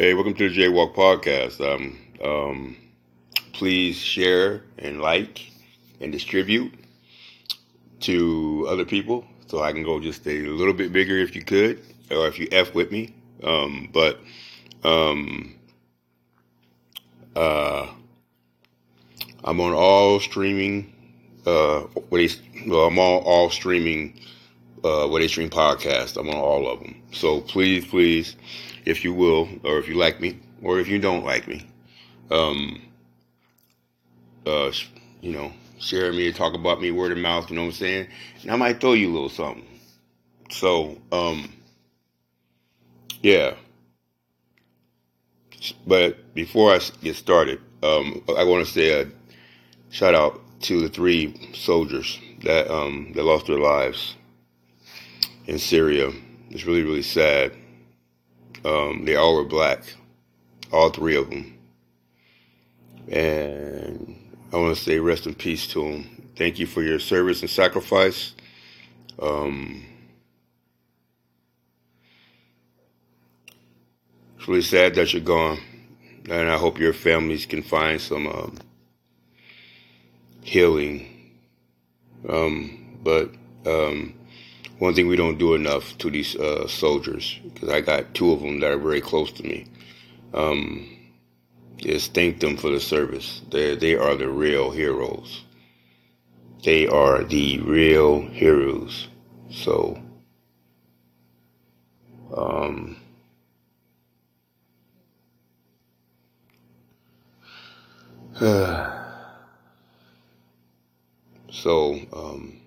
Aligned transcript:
Hey, 0.00 0.14
welcome 0.14 0.32
to 0.32 0.48
the 0.48 0.56
Jaywalk 0.56 0.94
Podcast. 0.94 1.60
Um, 1.60 1.98
um, 2.24 2.76
please 3.52 3.98
share 3.98 4.62
and 4.78 5.02
like 5.02 5.52
and 6.00 6.10
distribute 6.10 6.72
to 8.00 8.66
other 8.70 8.86
people 8.86 9.26
so 9.48 9.62
I 9.62 9.72
can 9.72 9.82
go 9.82 10.00
just 10.00 10.26
a 10.26 10.40
little 10.40 10.72
bit 10.72 10.90
bigger 10.90 11.18
if 11.18 11.36
you 11.36 11.44
could, 11.44 11.82
or 12.10 12.26
if 12.28 12.38
you 12.38 12.48
F 12.50 12.74
with 12.74 12.90
me. 12.90 13.14
Um, 13.44 13.90
but 13.92 14.20
um, 14.84 15.54
uh, 17.36 17.86
I'm 19.44 19.60
on 19.60 19.74
all 19.74 20.18
streaming. 20.18 20.94
Uh, 21.44 21.80
what 22.08 22.22
is, 22.22 22.40
well, 22.66 22.86
I'm 22.86 22.98
on 22.98 23.22
all 23.24 23.50
streaming. 23.50 24.18
Uh, 24.82 25.06
what 25.08 25.18
they 25.18 25.28
stream 25.28 25.50
podcast. 25.50 26.16
I'm 26.16 26.30
on 26.30 26.36
all 26.36 26.66
of 26.66 26.80
them. 26.80 27.02
So 27.12 27.42
please, 27.42 27.84
please, 27.84 28.34
if 28.84 29.04
you 29.04 29.12
will, 29.12 29.48
or 29.64 29.78
if 29.78 29.88
you 29.88 29.94
like 29.94 30.20
me, 30.20 30.38
or 30.62 30.78
if 30.80 30.88
you 30.88 30.98
don't 30.98 31.24
like 31.24 31.46
me, 31.48 31.66
um, 32.30 32.82
uh, 34.46 34.72
you 35.20 35.32
know, 35.32 35.52
share 35.78 36.12
me, 36.12 36.26
and 36.26 36.36
talk 36.36 36.54
about 36.54 36.80
me, 36.80 36.90
word 36.90 37.12
of 37.12 37.18
mouth. 37.18 37.50
You 37.50 37.56
know 37.56 37.62
what 37.62 37.68
I'm 37.68 37.72
saying? 37.74 38.08
And 38.42 38.50
I 38.50 38.56
might 38.56 38.80
throw 38.80 38.92
you 38.92 39.10
a 39.10 39.12
little 39.12 39.28
something. 39.28 39.66
So, 40.50 40.98
um, 41.12 41.52
yeah. 43.22 43.54
But 45.86 46.34
before 46.34 46.72
I 46.74 46.80
get 47.02 47.16
started, 47.16 47.60
um, 47.82 48.22
I 48.36 48.44
want 48.44 48.66
to 48.66 48.72
say 48.72 49.02
a 49.02 49.06
shout 49.90 50.14
out 50.14 50.40
to 50.62 50.80
the 50.80 50.88
three 50.88 51.52
soldiers 51.54 52.18
that 52.44 52.70
um, 52.70 53.12
that 53.14 53.24
lost 53.24 53.46
their 53.46 53.58
lives 53.58 54.16
in 55.46 55.58
Syria. 55.58 56.12
It's 56.50 56.64
really 56.64 56.82
really 56.82 57.02
sad. 57.02 57.52
Um, 58.64 59.04
they 59.04 59.16
all 59.16 59.36
were 59.36 59.44
black, 59.44 59.82
all 60.72 60.90
three 60.90 61.16
of 61.16 61.30
them, 61.30 61.58
and 63.08 64.16
I 64.52 64.56
want 64.56 64.76
to 64.76 64.82
say 64.82 64.98
rest 64.98 65.26
in 65.26 65.34
peace 65.34 65.66
to 65.68 65.82
them. 65.82 66.30
Thank 66.36 66.58
you 66.58 66.66
for 66.66 66.82
your 66.82 66.98
service 66.98 67.40
and 67.40 67.50
sacrifice. 67.50 68.34
Um, 69.20 69.84
it's 74.38 74.48
really 74.48 74.62
sad 74.62 74.94
that 74.94 75.12
you're 75.12 75.22
gone, 75.22 75.58
and 76.28 76.50
I 76.50 76.56
hope 76.58 76.78
your 76.78 76.92
families 76.92 77.46
can 77.46 77.62
find 77.62 78.00
some 78.00 78.26
um, 78.26 78.58
healing. 80.42 81.06
Um, 82.28 82.98
but 83.02 83.30
um, 83.66 84.14
one 84.80 84.94
thing 84.94 85.08
we 85.08 85.16
don't 85.16 85.38
do 85.38 85.54
enough 85.54 85.96
to 85.98 86.10
these 86.10 86.36
uh, 86.36 86.68
soldiers, 86.68 87.40
because 87.54 87.70
I 87.70 87.82
got 87.82 88.14
two 88.14 88.32
of 88.32 88.42
them 88.42 88.60
that 88.60 88.72
are 88.72 88.78
very 88.78 89.02
close 89.02 89.32
to 89.34 89.44
me, 89.44 89.68
um, 90.34 90.98
is 91.80 92.08
thank 92.08 92.40
them 92.40 92.58
for 92.58 92.70
the 92.70 92.80
service. 92.80 93.42
They 93.50 93.76
they 93.76 93.96
are 93.96 94.16
the 94.16 94.28
real 94.28 94.72
heroes. 94.72 95.44
They 96.64 96.88
are 96.88 97.24
the 97.24 97.60
real 97.60 98.22
heroes. 98.22 99.08
So. 99.50 100.02
Um, 102.36 102.96
so, 111.50 112.00
um, 112.12 112.59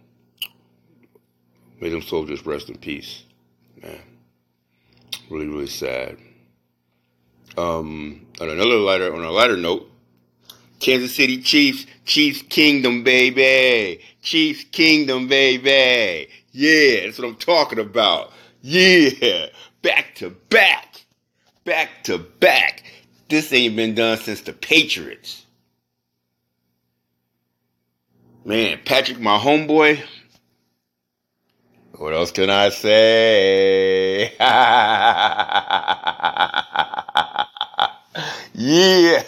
may 1.80 1.90
them 1.90 2.02
soldiers 2.02 2.46
rest 2.46 2.70
in 2.70 2.78
peace, 2.78 3.24
man. 3.82 4.00
Really, 5.30 5.48
really 5.48 5.68
sad. 5.68 6.18
Um, 7.58 8.26
on 8.42 8.50
another 8.50 8.78
lighter, 8.78 9.14
on 9.14 9.24
a 9.24 9.32
lighter 9.32 9.58
note, 9.58 9.90
Kansas 10.80 11.16
City 11.16 11.42
Chiefs, 11.42 11.86
Chiefs 12.06 12.42
Kingdom, 12.44 13.04
baby, 13.04 14.02
Chiefs 14.22 14.66
Kingdom, 14.66 15.28
baby. 15.28 16.30
Yeah, 16.52 17.06
that's 17.06 17.20
what 17.20 17.28
I'm 17.28 17.36
talking 17.36 17.80
about. 17.80 18.32
Yeah, 18.62 19.48
back 19.82 20.16
to 20.16 20.32
back, 20.50 21.06
back 21.64 22.04
to 22.04 22.18
back. 22.18 22.84
This 23.30 23.52
ain't 23.54 23.76
been 23.76 23.96
done 23.96 24.18
since 24.18 24.42
the 24.42 24.54
Patriots. 24.54 25.46
Man, 28.46 28.80
Patrick, 28.84 29.20
my 29.20 29.38
homeboy. 29.38 30.04
What 32.04 32.14
else 32.14 32.32
can 32.32 32.50
I 32.50 32.68
say? 32.68 34.34
yeah, 38.54 39.24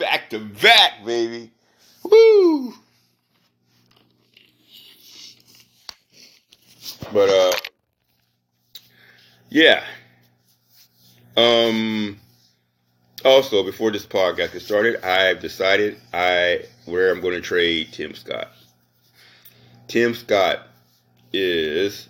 back 0.00 0.28
to 0.30 0.40
back, 0.40 1.04
baby. 1.06 1.52
Woo! 2.02 2.74
But 7.12 7.28
uh 7.28 7.52
yeah. 9.48 9.84
Um 11.36 12.18
also, 13.24 13.62
before 13.62 13.92
this 13.92 14.04
podcast 14.04 14.54
gets 14.54 14.64
started, 14.64 15.04
I've 15.04 15.38
decided 15.38 16.00
I 16.12 16.64
where 16.84 17.12
I'm 17.12 17.20
going 17.20 17.34
to 17.34 17.40
trade 17.40 17.92
Tim 17.92 18.12
Scott. 18.14 18.50
Tim 19.86 20.16
Scott 20.16 20.68
is 21.32 22.08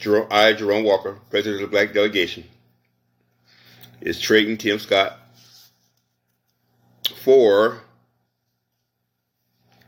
Jarone, 0.00 0.30
I, 0.30 0.52
Jarone 0.52 0.84
Walker, 0.84 1.18
president 1.30 1.62
of 1.62 1.70
the 1.70 1.74
Black 1.74 1.92
Delegation, 1.92 2.44
is 4.00 4.20
trading 4.20 4.56
Tim 4.56 4.78
Scott 4.78 5.18
for 7.22 7.80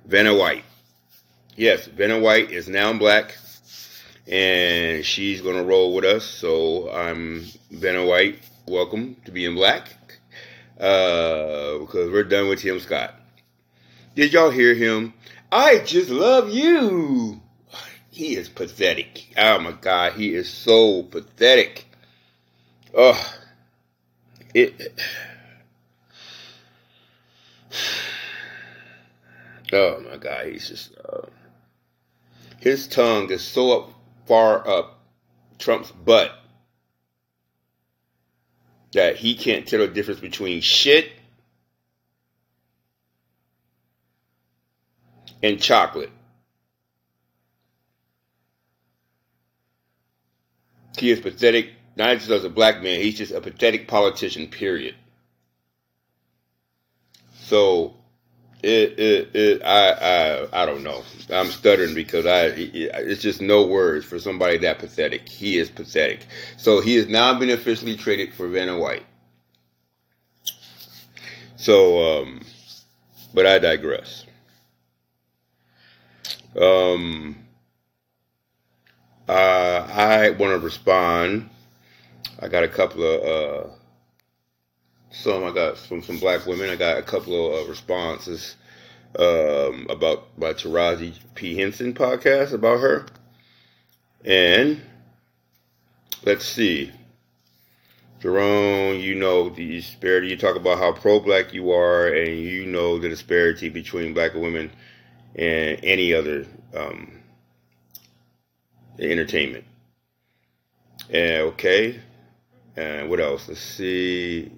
Vanna 0.05 0.35
White. 0.35 0.65
Yes, 1.57 1.87
Vanna 1.87 2.21
White 2.21 2.51
is 2.51 2.69
now 2.69 2.91
in 2.91 2.99
black, 2.99 3.37
and 4.27 5.05
she's 5.05 5.41
going 5.41 5.57
to 5.57 5.65
roll 5.65 5.95
with 5.95 6.05
us. 6.05 6.25
So 6.25 6.91
I'm 6.91 7.45
Vanna 7.71 8.05
White. 8.05 8.39
Welcome 8.67 9.17
to 9.25 9.31
being 9.31 9.55
black 9.55 9.89
uh, 10.79 11.79
because 11.79 12.11
we're 12.11 12.25
done 12.25 12.49
with 12.49 12.61
Tim 12.61 12.81
Scott. 12.81 13.15
Did 14.15 14.33
y'all 14.33 14.51
hear 14.51 14.75
him? 14.75 15.13
I 15.51 15.79
just 15.79 16.11
love 16.11 16.51
you. 16.51 17.41
He 18.16 18.34
is 18.34 18.49
pathetic. 18.49 19.34
Oh 19.37 19.59
my 19.59 19.72
God, 19.72 20.15
he 20.15 20.34
is 20.34 20.49
so 20.49 21.03
pathetic. 21.03 21.84
Oh, 22.94 23.38
it. 24.54 24.99
Oh 29.72 30.00
my 30.09 30.16
God, 30.16 30.47
he's 30.47 30.69
just. 30.69 30.97
Uh, 30.97 31.27
his 32.60 32.87
tongue 32.87 33.28
is 33.31 33.43
so 33.43 33.81
up, 33.81 33.91
far 34.25 34.66
up 34.66 35.00
Trump's 35.59 35.91
butt 35.91 36.33
that 38.93 39.16
he 39.16 39.34
can't 39.34 39.66
tell 39.66 39.81
the 39.81 39.88
difference 39.88 40.21
between 40.21 40.60
shit 40.60 41.10
and 45.43 45.60
chocolate. 45.60 46.12
He 50.97 51.11
is 51.11 51.21
pathetic, 51.21 51.73
not 51.97 52.19
just 52.19 52.31
as 52.31 52.45
a 52.45 52.51
black 52.51 52.83
man, 52.83 53.01
he's 53.01 53.19
just 53.19 53.33
a 53.33 53.41
pathetic 53.41 53.89
politician, 53.89 54.49
period. 54.49 54.95
So, 57.39 57.95
it, 58.62 58.99
it, 58.99 59.37
it, 59.37 59.62
I, 59.62 59.91
I, 59.91 60.62
I 60.62 60.67
don't 60.67 60.83
know. 60.83 61.05
I'm 61.31 61.47
stuttering 61.47 61.95
because 61.95 62.27
I, 62.27 62.47
it's 62.57 63.23
just 63.23 63.41
no 63.41 63.67
words 63.67 64.05
for 64.05 64.19
somebody 64.19 64.59
that 64.59 64.79
pathetic. 64.79 65.29
He 65.29 65.59
is 65.59 65.71
pathetic. 65.71 66.27
So 66.57 66.81
he 66.81 66.97
has 66.97 67.07
now 67.07 67.39
been 67.39 67.51
officially 67.51 67.97
traded 67.97 68.34
for 68.34 68.49
Vanna 68.49 68.78
White. 68.78 69.05
So, 71.57 72.22
um, 72.22 72.41
but 73.34 73.47
I 73.47 73.59
digress. 73.59 74.25
Um, 76.60 77.46
uh, 79.28 79.87
I 79.93 80.31
want 80.31 80.53
to 80.53 80.59
respond. 80.65 81.51
I 82.41 82.49
got 82.49 82.65
a 82.65 82.69
couple 82.69 83.03
of, 83.05 83.23
uh, 83.23 83.71
some 85.11 85.45
I 85.45 85.51
got 85.53 85.78
from 85.78 86.03
some 86.03 86.19
black 86.19 86.47
women. 86.47 86.71
I 86.71 86.77
got 86.77 86.99
a 86.99 87.03
couple 87.03 87.34
of 87.59 87.67
uh, 87.67 87.71
responses 87.71 88.57
um, 89.19 89.87
about 89.91 90.28
my 90.39 90.53
Taraji 90.53 91.15
P 91.34 91.57
Henson 91.57 91.95
podcast 91.95 92.53
about 92.53 92.81
her, 92.81 93.07
and 94.25 94.81
let's 96.25 96.45
see, 96.45 96.93
Jarone, 98.21 99.01
you 99.03 99.15
know 99.15 99.49
the 99.51 99.67
disparity. 99.81 100.29
You 100.29 100.37
talk 100.37 100.57
about 100.57 100.79
how 100.79 100.93
pro-black 100.93 101.53
you 101.53 101.71
are, 101.72 102.09
and 102.09 102.39
you 102.39 102.67
know 102.67 102.99
the 102.99 103.09
disparity 103.09 103.69
between 103.69 104.15
black 104.15 104.34
women 104.34 104.71
and 105.34 105.79
any 105.84 106.15
other 106.15 106.47
um, 106.75 107.16
entertainment. 108.98 109.65
And 111.10 111.43
okay, 111.53 112.01
And 112.77 113.10
what 113.10 113.21
else? 113.21 113.48
Let's 113.48 113.60
see. 113.60 114.53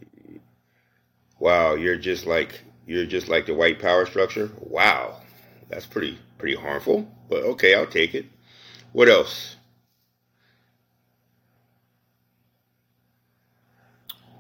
Wow, 1.41 1.75
you're 1.75 1.97
just 1.97 2.27
like 2.27 2.63
you're 2.87 3.05
just 3.07 3.29
like 3.29 3.47
the 3.47 3.55
white 3.55 3.81
power 3.81 4.07
structure. 4.07 4.51
Wow, 4.61 5.21
that's 5.69 5.87
pretty 5.87 6.19
pretty 6.39 6.57
harmful. 6.57 7.09
But 7.29 7.43
okay, 7.45 7.75
I'll 7.75 7.87
take 7.87 8.15
it. 8.15 8.27
What 8.93 9.09
else? 9.09 9.57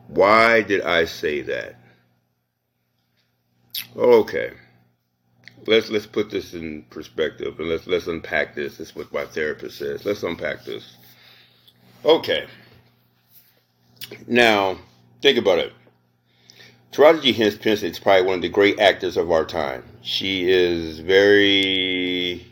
Why 0.08 0.60
did 0.62 0.82
I 0.82 1.04
say 1.06 1.40
that? 1.42 1.76
Okay. 3.96 4.52
Let's 5.66 5.90
let's 5.90 6.06
put 6.06 6.30
this 6.30 6.54
in 6.54 6.82
perspective 6.90 7.58
and 7.58 7.68
let's 7.68 7.86
let's 7.86 8.06
unpack 8.06 8.54
this. 8.54 8.78
This 8.78 8.90
is 8.90 8.96
what 8.96 9.12
my 9.12 9.26
therapist 9.26 9.78
says. 9.78 10.04
Let's 10.04 10.22
unpack 10.22 10.64
this. 10.64 10.96
Okay. 12.04 12.46
Now, 14.26 14.78
think 15.20 15.38
about 15.38 15.58
it. 15.58 15.72
Taraji 16.92 17.34
Henson 17.34 17.86
is 17.88 17.98
probably 17.98 18.22
one 18.22 18.36
of 18.36 18.42
the 18.42 18.48
great 18.48 18.80
actors 18.80 19.16
of 19.16 19.30
our 19.30 19.44
time. 19.44 19.84
She 20.02 20.50
is 20.50 21.00
very 21.00 22.46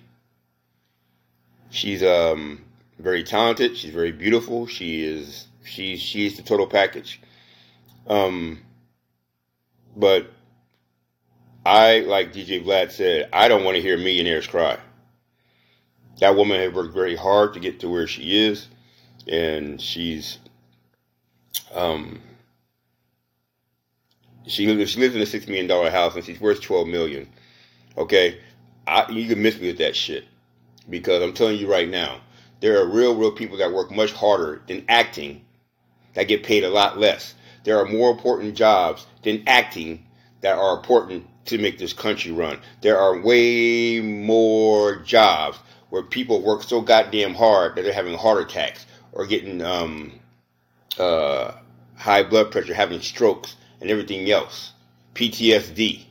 she's 1.71 2.03
um 2.03 2.65
very 2.99 3.25
talented, 3.25 3.77
she's 3.77 3.93
very 3.93 4.13
beautiful, 4.13 4.67
she 4.67 5.03
is 5.05 5.47
she's 5.65 6.01
she's 6.01 6.37
the 6.37 6.43
total 6.43 6.67
package. 6.67 7.21
Um, 8.07 8.61
but 9.97 10.31
I, 11.67 12.01
like 12.01 12.33
DJ 12.33 12.65
Vlad 12.65 12.93
said, 12.93 13.29
I 13.33 13.49
don't 13.49 13.65
want 13.65 13.77
to 13.77 13.83
hear 13.83 13.97
millionaires 13.97 14.47
cry. 14.47 14.79
That 16.21 16.37
woman 16.37 16.61
has 16.61 16.73
worked 16.73 16.95
very 16.95 17.17
hard 17.17 17.55
to 17.55 17.61
get 17.61 17.81
to 17.81 17.89
where 17.89 18.07
she 18.07 18.47
is, 18.47 18.69
and 19.27 19.81
she's 19.81 20.39
um 21.75 22.21
she 24.47 24.73
lives 24.73 24.93
she 24.93 25.01
lives 25.01 25.17
in 25.17 25.21
a 25.21 25.27
six 25.27 25.47
million 25.49 25.67
dollar 25.67 25.91
house 25.91 26.15
and 26.15 26.25
she's 26.25 26.41
worth 26.41 26.63
twelve 26.63 26.87
million. 26.87 27.29
Okay, 27.99 28.41
I, 28.87 29.11
you 29.11 29.29
can 29.29 29.43
miss 29.43 29.61
me 29.61 29.67
with 29.67 29.79
that 29.79 29.97
shit 29.97 30.25
because 30.89 31.23
I'm 31.23 31.33
telling 31.33 31.59
you 31.59 31.71
right 31.71 31.89
now, 31.89 32.21
there 32.61 32.81
are 32.81 32.87
real, 32.87 33.17
real 33.17 33.33
people 33.33 33.59
that 33.59 33.73
work 33.73 33.91
much 33.91 34.13
harder 34.13 34.63
than 34.69 34.85
acting 34.89 35.45
that 36.15 36.29
get 36.29 36.45
paid 36.45 36.63
a 36.63 36.71
lot 36.71 36.97
less 36.99 37.35
there 37.67 37.79
are 37.81 37.85
more 37.85 38.13
important 38.13 38.55
jobs 38.55 39.07
than 39.25 39.43
acting 39.49 40.07
that 40.41 40.57
are 40.57 40.77
important 40.77 41.27
to 41.47 41.59
make 41.59 41.79
this 41.79 41.93
country 41.93 42.33
run. 42.33 42.59
There 42.81 42.99
are 42.99 43.21
way 43.21 44.01
more 44.01 44.97
jobs 44.97 45.59
where 45.91 46.03
people 46.03 46.43
work 46.43 46.63
so 46.63 46.81
goddamn 46.81 47.35
hard 47.35 47.77
that 47.77 47.83
they're 47.83 47.93
having 47.93 48.17
heart 48.17 48.43
attacks 48.43 48.87
or 49.13 49.27
getting 49.27 49.63
um, 49.63 50.13
uh, 50.99 51.53
high 51.97 52.23
blood 52.23 52.51
pressure, 52.51 52.75
having 52.75 53.01
strokes, 53.01 53.57
and 53.81 53.91
everything 53.91 54.31
else. 54.31 54.73
PTSD. 55.15 56.05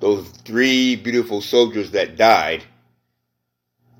Those 0.00 0.28
three 0.28 0.96
beautiful 0.96 1.40
soldiers 1.40 1.90
that 1.90 2.16
died 2.16 2.62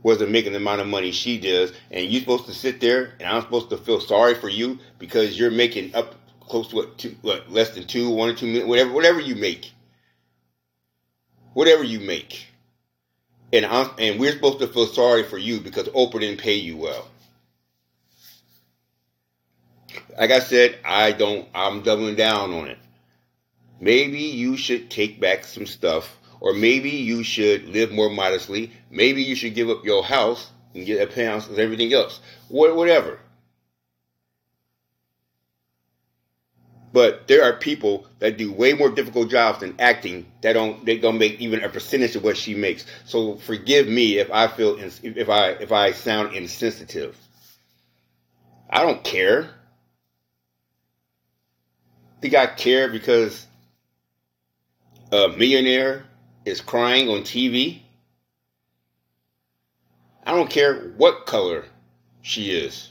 wasn't 0.02 0.30
making 0.30 0.52
the 0.52 0.58
amount 0.58 0.80
of 0.80 0.86
money 0.86 1.10
she 1.10 1.38
does, 1.38 1.72
and 1.90 2.06
you're 2.06 2.20
supposed 2.20 2.46
to 2.46 2.54
sit 2.54 2.80
there, 2.80 3.14
and 3.18 3.28
I'm 3.28 3.42
supposed 3.42 3.70
to 3.70 3.76
feel 3.76 4.00
sorry 4.00 4.34
for 4.34 4.48
you 4.48 4.78
because 4.98 5.38
you're 5.38 5.50
making 5.50 5.94
up 5.94 6.14
close 6.48 6.68
to 6.68 6.76
what, 6.76 6.98
two, 6.98 7.16
what 7.22 7.50
less 7.50 7.70
than 7.70 7.86
two, 7.86 8.10
one 8.10 8.28
or 8.28 8.34
two 8.34 8.46
million, 8.46 8.68
whatever, 8.68 8.92
whatever 8.92 9.20
you 9.20 9.34
make, 9.34 9.72
whatever 11.54 11.82
you 11.84 12.00
make, 12.00 12.46
and 13.52 13.64
I'm, 13.64 13.90
and 13.98 14.20
we're 14.20 14.32
supposed 14.32 14.60
to 14.60 14.66
feel 14.66 14.86
sorry 14.86 15.22
for 15.22 15.38
you 15.38 15.60
because 15.60 15.88
Oprah 15.88 16.20
didn't 16.20 16.40
pay 16.40 16.54
you 16.54 16.76
well. 16.76 17.08
Like 20.18 20.30
I 20.30 20.40
said, 20.40 20.78
I 20.84 21.12
don't. 21.12 21.48
I'm 21.54 21.82
doubling 21.82 22.16
down 22.16 22.52
on 22.52 22.68
it. 22.68 22.78
Maybe 23.80 24.20
you 24.20 24.56
should 24.56 24.90
take 24.90 25.20
back 25.20 25.44
some 25.44 25.66
stuff 25.66 26.18
or 26.40 26.52
maybe 26.52 26.90
you 26.90 27.22
should 27.22 27.68
live 27.68 27.92
more 27.92 28.10
modestly. 28.10 28.72
Maybe 28.90 29.22
you 29.22 29.34
should 29.34 29.54
give 29.54 29.70
up 29.70 29.84
your 29.84 30.04
house 30.04 30.50
and 30.74 30.86
get 30.86 31.02
a 31.02 31.12
penthouse 31.12 31.48
and 31.48 31.58
everything 31.58 31.92
else. 31.92 32.20
Whatever. 32.48 33.20
But 36.98 37.28
there 37.28 37.44
are 37.44 37.52
people 37.52 38.08
that 38.18 38.38
do 38.38 38.52
way 38.52 38.72
more 38.72 38.90
difficult 38.90 39.30
jobs 39.30 39.60
than 39.60 39.76
acting 39.78 40.26
that 40.40 40.54
don't 40.54 40.84
they 40.84 40.98
don't 40.98 41.16
make 41.16 41.40
even 41.40 41.62
a 41.62 41.68
percentage 41.68 42.16
of 42.16 42.24
what 42.24 42.36
she 42.36 42.56
makes. 42.56 42.84
So 43.04 43.36
forgive 43.36 43.86
me 43.86 44.18
if 44.18 44.32
I 44.32 44.48
feel 44.48 44.76
if 44.80 45.28
I 45.28 45.50
if 45.50 45.70
I 45.70 45.92
sound 45.92 46.34
insensitive. 46.34 47.16
I 48.68 48.82
don't 48.82 49.04
care. 49.04 49.48
Think 52.20 52.34
I 52.34 52.46
care 52.46 52.88
because 52.88 53.46
a 55.12 55.28
millionaire 55.28 56.04
is 56.44 56.60
crying 56.60 57.08
on 57.08 57.20
TV. 57.20 57.80
I 60.26 60.32
don't 60.32 60.50
care 60.50 60.94
what 60.96 61.26
color 61.26 61.64
she 62.22 62.50
is. 62.50 62.90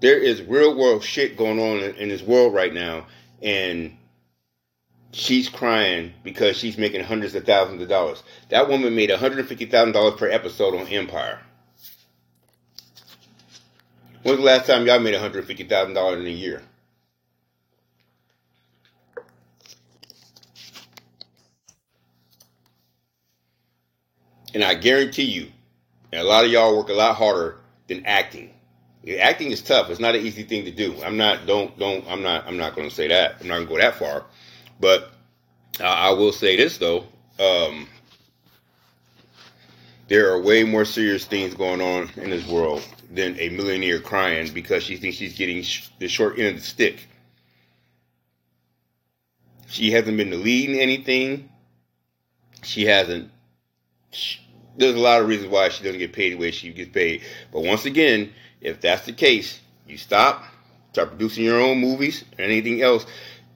There 0.00 0.18
is 0.18 0.42
real 0.42 0.76
world 0.76 1.02
shit 1.02 1.36
going 1.36 1.58
on 1.58 1.78
in, 1.78 1.94
in 1.96 2.08
this 2.08 2.22
world 2.22 2.54
right 2.54 2.72
now, 2.72 3.06
and 3.42 3.96
she's 5.12 5.48
crying 5.48 6.12
because 6.22 6.56
she's 6.56 6.78
making 6.78 7.02
hundreds 7.02 7.34
of 7.34 7.44
thousands 7.44 7.82
of 7.82 7.88
dollars. 7.88 8.22
That 8.50 8.68
woman 8.68 8.94
made 8.94 9.10
$150,000 9.10 10.16
per 10.16 10.28
episode 10.28 10.74
on 10.74 10.86
Empire. 10.86 11.40
When's 14.22 14.38
the 14.38 14.44
last 14.44 14.66
time 14.66 14.86
y'all 14.86 14.98
made 14.98 15.14
$150,000 15.14 16.20
in 16.20 16.26
a 16.26 16.30
year? 16.30 16.62
And 24.54 24.64
I 24.64 24.74
guarantee 24.74 25.24
you, 25.24 25.52
a 26.12 26.22
lot 26.22 26.44
of 26.44 26.50
y'all 26.50 26.76
work 26.76 26.88
a 26.88 26.94
lot 26.94 27.16
harder 27.16 27.58
than 27.86 28.04
acting. 28.06 28.52
Acting 29.16 29.50
is 29.50 29.62
tough. 29.62 29.90
It's 29.90 30.00
not 30.00 30.14
an 30.14 30.26
easy 30.26 30.42
thing 30.42 30.64
to 30.64 30.70
do. 30.70 31.02
I'm 31.02 31.16
not. 31.16 31.46
Don't. 31.46 31.78
Don't. 31.78 32.06
I'm 32.08 32.22
not. 32.22 32.46
I'm 32.46 32.56
not 32.56 32.74
going 32.74 32.88
to 32.88 32.94
say 32.94 33.08
that. 33.08 33.36
I'm 33.40 33.48
not 33.48 33.54
going 33.56 33.66
to 33.66 33.74
go 33.74 33.80
that 33.80 33.94
far. 33.96 34.24
But 34.80 35.12
uh, 35.80 35.84
I 35.84 36.10
will 36.10 36.32
say 36.32 36.56
this 36.56 36.78
though. 36.78 37.04
Um, 37.38 37.88
there 40.08 40.32
are 40.32 40.40
way 40.40 40.64
more 40.64 40.84
serious 40.84 41.24
things 41.24 41.54
going 41.54 41.80
on 41.80 42.10
in 42.16 42.30
this 42.30 42.46
world 42.46 42.86
than 43.10 43.38
a 43.38 43.48
millionaire 43.50 44.00
crying 44.00 44.52
because 44.52 44.82
she 44.82 44.96
thinks 44.96 45.16
she's 45.16 45.36
getting 45.36 45.62
sh- 45.62 45.88
the 45.98 46.08
short 46.08 46.38
end 46.38 46.48
of 46.48 46.54
the 46.56 46.60
stick. 46.60 47.06
She 49.68 49.92
hasn't 49.92 50.16
been 50.16 50.30
the 50.30 50.36
lead 50.36 50.70
in 50.70 50.78
anything. 50.78 51.50
She 52.62 52.86
hasn't 52.86 53.30
there's 54.78 54.94
a 54.94 55.00
lot 55.00 55.20
of 55.20 55.28
reasons 55.28 55.50
why 55.50 55.68
she 55.68 55.82
doesn't 55.82 55.98
get 55.98 56.12
paid 56.12 56.32
the 56.32 56.36
way 56.36 56.50
she 56.50 56.72
gets 56.72 56.90
paid. 56.90 57.22
But 57.52 57.64
once 57.64 57.84
again, 57.84 58.32
if 58.60 58.80
that's 58.80 59.06
the 59.06 59.12
case, 59.12 59.60
you 59.86 59.96
stop, 59.96 60.44
start 60.92 61.10
producing 61.10 61.44
your 61.44 61.60
own 61.60 61.78
movies 61.78 62.24
or 62.38 62.44
anything 62.44 62.82
else. 62.82 63.06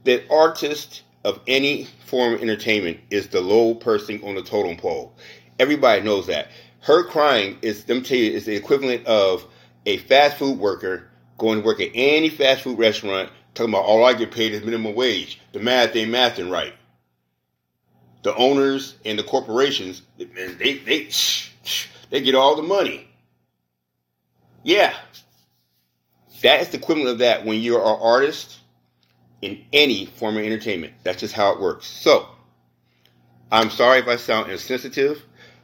The 0.04 0.24
artist 0.30 1.02
of 1.24 1.40
any 1.46 1.88
form 2.06 2.34
of 2.34 2.42
entertainment 2.42 3.00
is 3.10 3.28
the 3.28 3.40
low 3.40 3.74
person 3.74 4.20
on 4.22 4.34
the 4.34 4.42
totem 4.42 4.76
pole. 4.76 5.14
Everybody 5.58 6.02
knows 6.02 6.26
that. 6.26 6.48
Her 6.80 7.04
crying 7.04 7.58
is 7.62 7.84
them 7.84 8.02
tell 8.02 8.18
you 8.18 8.32
is 8.32 8.44
the 8.44 8.56
equivalent 8.56 9.06
of 9.06 9.44
a 9.86 9.98
fast 9.98 10.38
food 10.38 10.58
worker 10.58 11.08
going 11.38 11.60
to 11.60 11.64
work 11.64 11.80
at 11.80 11.90
any 11.94 12.28
fast 12.28 12.62
food 12.62 12.78
restaurant 12.78 13.30
talking 13.54 13.72
about 13.72 13.84
all 13.84 14.04
I 14.04 14.14
get 14.14 14.32
paid 14.32 14.52
is 14.52 14.64
minimum 14.64 14.94
wage. 14.94 15.40
The 15.52 15.60
math 15.60 15.94
ain't 15.94 16.10
mathing 16.10 16.50
right 16.50 16.74
the 18.22 18.34
owners 18.36 18.96
and 19.04 19.18
the 19.18 19.22
corporations, 19.22 20.02
they 20.16 20.78
they 20.78 21.08
they 22.10 22.20
get 22.20 22.34
all 22.34 22.56
the 22.56 22.62
money. 22.62 23.08
Yeah, 24.62 24.94
that 26.42 26.60
is 26.60 26.68
the 26.68 26.78
equivalent 26.78 27.10
of 27.10 27.18
that 27.18 27.44
when 27.44 27.60
you're 27.60 27.80
an 27.80 27.98
artist 28.00 28.58
in 29.40 29.64
any 29.72 30.06
form 30.06 30.36
of 30.36 30.44
entertainment. 30.44 30.94
That's 31.02 31.20
just 31.20 31.34
how 31.34 31.52
it 31.52 31.60
works. 31.60 31.86
So, 31.86 32.28
I'm 33.50 33.70
sorry 33.70 33.98
if 33.98 34.08
I 34.08 34.16
sound 34.16 34.50
insensitive, 34.50 35.22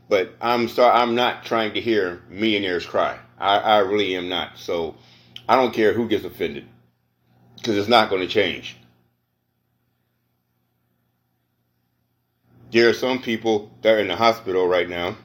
but 0.08 0.34
I'm 0.40 0.68
sorry. 0.68 0.92
I'm 0.92 1.14
not 1.14 1.44
trying 1.44 1.74
to 1.74 1.80
hear 1.80 2.22
millionaires 2.28 2.86
cry. 2.86 3.18
I, 3.38 3.58
I 3.58 3.78
really 3.78 4.16
am 4.16 4.28
not. 4.28 4.58
So, 4.58 4.96
I 5.48 5.54
don't 5.54 5.72
care 5.72 5.92
who 5.92 6.08
gets 6.08 6.24
offended 6.24 6.66
because 7.56 7.76
it's 7.76 7.88
not 7.88 8.10
going 8.10 8.22
to 8.22 8.28
change. 8.28 8.76
there 12.70 12.88
are 12.88 12.94
some 12.94 13.20
people 13.20 13.70
that 13.82 13.94
are 13.94 13.98
in 13.98 14.08
the 14.08 14.16
hospital 14.16 14.66
right 14.66 14.88
now 14.88 15.16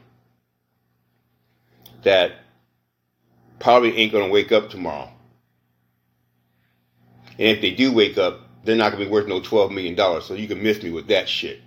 that 2.03 2.31
probably 3.63 3.97
ain't 3.97 4.11
going 4.11 4.27
to 4.27 4.31
wake 4.31 4.51
up 4.51 4.69
tomorrow. 4.69 5.09
And 7.39 7.47
if 7.47 7.61
they 7.61 7.71
do 7.71 7.93
wake 7.93 8.17
up, 8.17 8.41
they're 8.65 8.75
not 8.75 8.91
going 8.91 8.99
to 8.99 9.05
be 9.05 9.11
worth 9.11 9.27
no 9.27 9.39
$12 9.39 9.71
million. 9.71 10.21
So 10.21 10.33
you 10.33 10.49
can 10.49 10.61
miss 10.61 10.83
me 10.83 10.91
with 10.91 11.07
that 11.07 11.29
shit. 11.29 11.61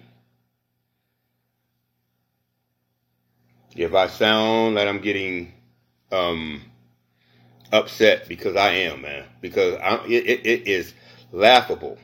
If 3.75 3.95
I 3.95 4.09
sound 4.09 4.75
like 4.75 4.87
I'm 4.87 5.01
getting 5.01 5.55
um, 6.13 6.61
upset 7.73 8.29
because 8.29 8.57
I 8.57 8.73
am, 8.73 9.01
man. 9.01 9.25
Because 9.41 9.77
I, 9.77 10.05
it, 10.07 10.27
it, 10.27 10.47
it 10.47 10.69
is 10.69 10.93
laughable 11.33 11.97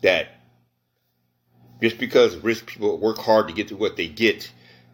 that 0.00 0.28
just 1.82 1.98
because 1.98 2.34
rich 2.38 2.64
people 2.64 2.98
work 2.98 3.18
hard 3.18 3.48
to 3.48 3.54
get 3.54 3.68
to 3.68 3.76
what 3.76 3.96
they 3.96 4.08
get, 4.08 4.50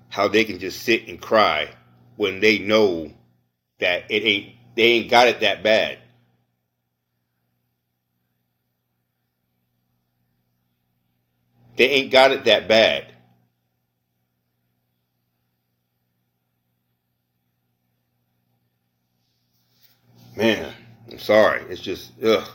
how 0.09 0.27
they 0.27 0.45
can 0.45 0.59
just 0.59 0.83
sit 0.83 1.07
and 1.07 1.21
cry 1.21 1.69
when 2.17 2.41
they 2.41 2.59
know 2.59 3.11
that 3.79 4.05
it 4.11 4.25
ain't 4.25 4.55
they 4.77 4.83
ain't 4.83 5.11
got 5.11 5.29
it 5.29 5.41
that 5.41 5.63
bad. 5.63 5.99
They 11.77 11.89
ain't 11.89 12.13
got 12.13 12.33
it 12.33 12.45
that 12.45 12.69
bad. 12.69 13.07
Man, 20.37 20.73
I'm 21.11 21.19
sorry. 21.19 21.63
It's 21.69 21.81
just 21.81 22.13
ugh. 22.23 22.49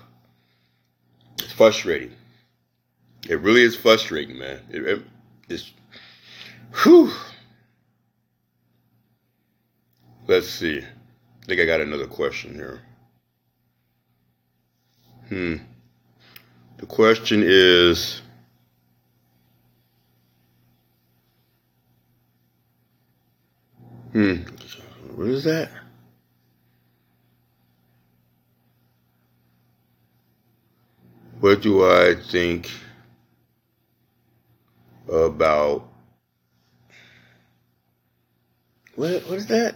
It's 1.39 1.51
frustrating. 1.51 2.13
It 3.29 3.39
really 3.41 3.61
is 3.61 3.75
frustrating, 3.75 4.39
man. 4.39 4.61
It, 4.69 4.83
it, 4.85 5.03
it's 5.49 5.71
whew. 6.83 7.11
Let's 10.27 10.49
see. 10.49 10.79
I 10.79 11.45
think 11.45 11.61
I 11.61 11.65
got 11.65 11.79
another 11.79 12.07
question 12.07 12.53
here. 12.53 12.81
Hmm. 15.29 15.55
The 16.77 16.85
question 16.85 17.43
is 17.45 18.21
Hmm. 24.11 24.37
What 25.15 25.27
is 25.27 25.43
that? 25.43 25.69
What 31.39 31.61
do 31.61 31.85
I 31.85 32.15
think 32.15 32.71
about 35.07 35.87
what? 38.95 39.23
What 39.29 39.37
is 39.37 39.47
that? 39.47 39.75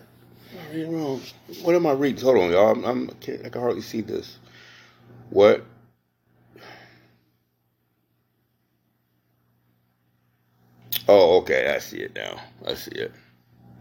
What 0.71 1.75
am 1.75 1.85
I 1.85 1.91
reading? 1.91 2.23
Hold 2.23 2.37
on, 2.37 2.51
y'all. 2.51 2.71
I'm, 2.71 2.85
I'm 2.85 3.09
I 3.09 3.49
can 3.49 3.61
hardly 3.61 3.81
see 3.81 3.99
this. 3.99 4.37
What? 5.29 5.65
Oh, 11.09 11.39
okay. 11.39 11.73
I 11.75 11.79
see 11.79 11.97
it 11.97 12.15
now. 12.15 12.41
I 12.65 12.75
see 12.75 12.91
it. 12.91 13.11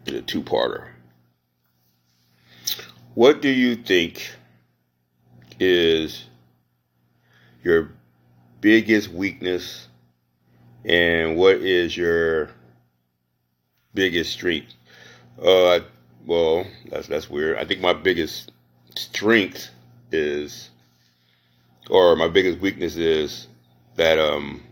It's 0.07 0.17
a 0.17 0.23
two-parter. 0.23 0.89
What 3.15 3.41
do 3.41 3.49
you 3.49 3.77
think 3.77 4.35
is 5.61 6.25
your 7.63 7.93
biggest 8.61 9.11
weakness 9.11 9.87
and 10.85 11.37
what 11.37 11.57
is 11.57 11.97
your 11.97 12.51
biggest 13.95 14.33
strength? 14.33 14.75
Uh, 15.41 15.81
well, 16.31 16.65
that's 16.89 17.09
that's 17.09 17.29
weird. 17.29 17.59
I 17.59 17.65
think 17.65 17.81
my 17.81 17.93
biggest 17.93 18.53
strength 18.95 19.71
is, 20.13 20.71
or 21.91 22.15
my 22.15 22.29
biggest 22.29 22.61
weakness 22.61 22.97
is 22.97 23.49
that 23.97 24.17
um, 24.21 24.63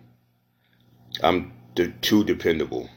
I'm 1.21 1.51
de- 1.75 1.91
too 1.91 2.23
dependable, 2.23 2.89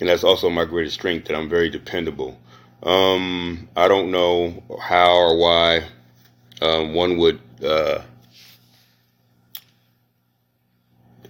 and 0.00 0.08
that's 0.08 0.24
also 0.24 0.50
my 0.50 0.64
greatest 0.64 0.96
strength 0.96 1.28
that 1.28 1.36
I'm 1.36 1.48
very 1.48 1.70
dependable. 1.70 2.36
Um, 2.82 3.68
I 3.76 3.86
don't 3.86 4.10
know 4.10 4.60
how 4.80 5.12
or 5.12 5.36
why 5.36 5.84
um, 6.60 6.94
one 6.94 7.16
would 7.18 7.40
uh, 7.64 8.02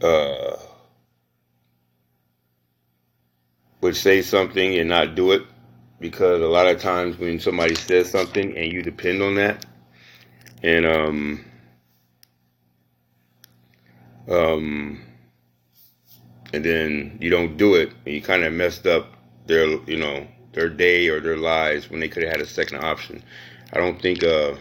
uh, 0.00 0.57
would 3.83 3.97
say 3.97 4.23
something 4.23 4.79
and 4.79 4.91
not 4.91 5.17
do 5.17 5.33
it 5.33 5.45
because 6.01 6.43
a 6.43 6.47
lot 6.49 6.69
of 6.69 6.81
times 6.81 7.19
when 7.19 7.41
somebody 7.41 7.77
says 7.77 8.11
something 8.11 8.57
and 8.59 8.73
you 8.73 8.83
depend 8.83 9.23
on 9.23 9.37
that 9.37 9.67
and 10.62 10.87
um 10.87 11.45
um 14.31 15.03
and 16.55 16.65
then 16.65 17.19
you 17.21 17.31
don't 17.31 17.57
do 17.59 17.75
it 17.77 17.93
and 18.07 18.15
you 18.15 18.23
kind 18.23 18.45
of 18.45 18.53
messed 18.53 18.87
up 18.87 19.09
their 19.47 19.67
you 19.89 19.99
know 19.99 20.27
their 20.55 20.71
day 20.71 21.09
or 21.09 21.21
their 21.21 21.39
lives 21.39 21.91
when 21.91 22.01
they 22.01 22.09
could 22.09 22.23
have 22.25 22.33
had 22.33 22.43
a 22.43 22.47
second 22.47 22.85
option 22.85 23.23
i 23.75 23.79
don't 23.79 24.03
think 24.03 24.25
uh 24.25 24.55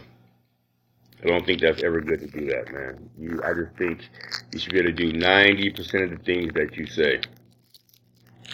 I 1.23 1.27
don't 1.27 1.45
think 1.45 1.61
that's 1.61 1.83
ever 1.83 2.01
good 2.01 2.21
to 2.21 2.27
do 2.27 2.47
that, 2.47 2.71
man. 2.73 3.09
You, 3.19 3.41
I 3.45 3.53
just 3.53 3.75
think 3.77 4.09
you 4.53 4.59
should 4.59 4.73
be 4.73 4.79
able 4.79 4.89
to 4.89 4.93
do 4.93 5.13
90% 5.13 6.03
of 6.05 6.09
the 6.11 6.23
things 6.25 6.53
that 6.53 6.75
you 6.77 6.87
say. 6.87 7.21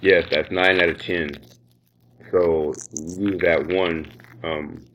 Yes, 0.01 0.25
that's 0.31 0.51
9 0.51 0.81
out 0.81 0.89
of 0.89 0.99
10. 0.99 1.31
So 2.31 2.73
use 2.95 3.41
that 3.41 3.67
one, 3.67 4.11
um, 4.43 4.85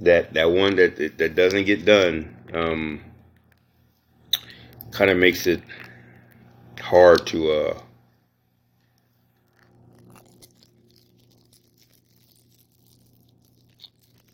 that, 0.00 0.34
that 0.34 0.50
one 0.50 0.76
that, 0.76 0.96
that, 0.96 1.18
that 1.18 1.34
doesn't 1.36 1.64
get 1.66 1.84
done, 1.84 2.36
um, 2.54 3.00
kind 4.92 5.10
of 5.10 5.18
makes 5.18 5.46
it 5.46 5.62
hard 6.80 7.26
to, 7.28 7.52
uh, 7.52 7.80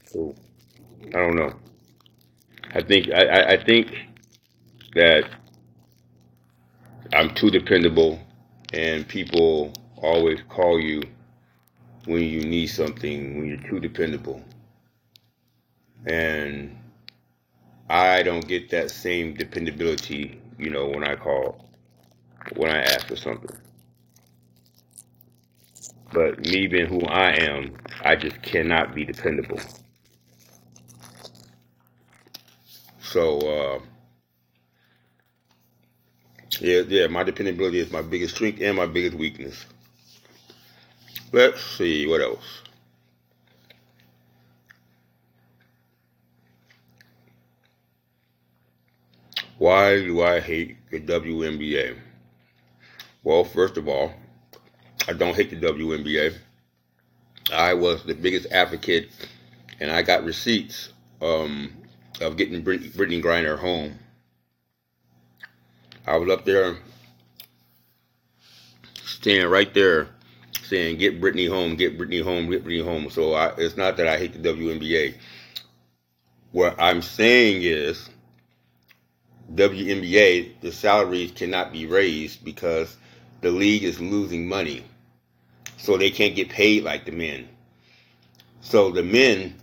so 0.07 0.35
I 1.09 1.11
don't 1.13 1.37
know. 1.37 1.55
I 2.75 2.83
think 2.83 3.09
I, 3.13 3.25
I, 3.27 3.49
I 3.55 3.65
think 3.65 3.95
that 4.95 5.25
I'm 7.13 7.35
too 7.35 7.51
dependable, 7.51 8.21
and 8.73 9.09
people 9.09 9.73
always 9.97 10.41
call 10.49 10.79
you 10.81 11.03
when 12.07 12.23
you 12.23 12.41
need 12.43 12.69
something 12.69 13.39
when 13.39 13.49
you're 13.49 13.71
too 13.71 13.81
dependable, 13.81 14.43
and 16.07 16.77
I 17.89 18.23
don't 18.23 18.47
get 18.47 18.71
that 18.71 18.91
same 18.91 19.35
dependability, 19.35 20.41
you 20.59 20.71
know, 20.71 20.87
when 20.89 21.05
I 21.05 21.17
call 21.17 21.71
when 22.57 22.71
I 22.71 22.83
ask 22.83 23.09
for 23.09 23.17
something. 23.17 23.57
But 26.13 26.41
me 26.47 26.67
being 26.69 26.87
who 26.87 27.01
I 27.03 27.31
am, 27.33 27.75
I 28.03 28.17
just 28.17 28.43
cannot 28.43 28.95
be 28.95 29.05
dependable. 29.05 29.61
So. 33.01 33.39
Uh, 33.39 33.81
Yeah, 36.61 36.81
yeah, 36.89 37.07
my 37.07 37.23
dependability 37.23 37.79
is 37.79 37.93
my 37.93 38.03
biggest 38.03 38.35
strength 38.35 38.61
and 38.61 38.77
my 38.77 38.87
biggest 38.87 39.17
weakness. 39.17 39.65
Let's 41.31 41.63
see, 41.63 42.07
what 42.07 42.21
else? 42.21 42.63
Why 49.59 49.99
do 49.99 50.23
I 50.23 50.41
hate 50.41 50.77
the 50.91 51.01
WNBA? 51.01 51.97
Well, 53.23 53.45
first 53.45 53.77
of 53.77 53.87
all, 53.87 54.13
I 55.07 55.13
don't 55.13 55.37
hate 55.37 55.51
the 55.51 55.57
WNBA. 55.57 56.37
I 57.53 57.75
was 57.75 58.03
the 58.05 58.15
biggest 58.15 58.47
advocate, 58.51 59.11
and 59.81 59.91
I 59.91 60.03
got 60.03 60.25
receipts 60.25 60.93
um, 61.23 61.73
of 62.21 62.37
getting 62.37 62.63
Brittney 62.65 63.23
Griner 63.23 63.59
home 63.59 63.99
I 66.09 66.17
was 66.19 66.31
up 66.31 66.45
there 66.47 66.77
standing 69.05 69.49
right 69.51 69.73
there 69.75 70.09
saying, 70.63 70.99
get 70.99 71.21
Brittney 71.21 71.49
home, 71.49 71.77
get 71.77 71.99
Brittney 71.99 72.23
home, 72.23 72.51
get 72.51 72.65
Brittney 72.65 72.85
home. 72.85 73.11
So 73.11 73.35
I, 73.35 73.55
it's 73.59 73.77
not 73.77 73.97
that 73.99 74.09
I 74.09 74.19
hate 74.19 74.41
the 74.41 74.49
WNBA. 74.49 75.15
What 76.53 76.77
I'm 76.81 77.03
saying 77.03 77.63
is, 77.63 78.09
WNBA, 79.55 80.61
the 80.61 80.73
salaries 80.73 81.33
cannot 81.33 81.73
be 81.73 81.87
raised 81.87 82.45
because 82.45 82.97
the 83.41 83.51
league 83.51 83.85
is 83.85 84.01
losing 84.01 84.49
money. 84.49 84.85
So 85.79 85.97
they 85.99 86.11
can't 86.11 86.37
get 86.37 86.51
paid 86.51 86.85
like 86.85 87.07
the 87.07 87.13
men. 87.13 87.49
So 88.61 88.91
the 88.91 89.03
men, 89.03 89.57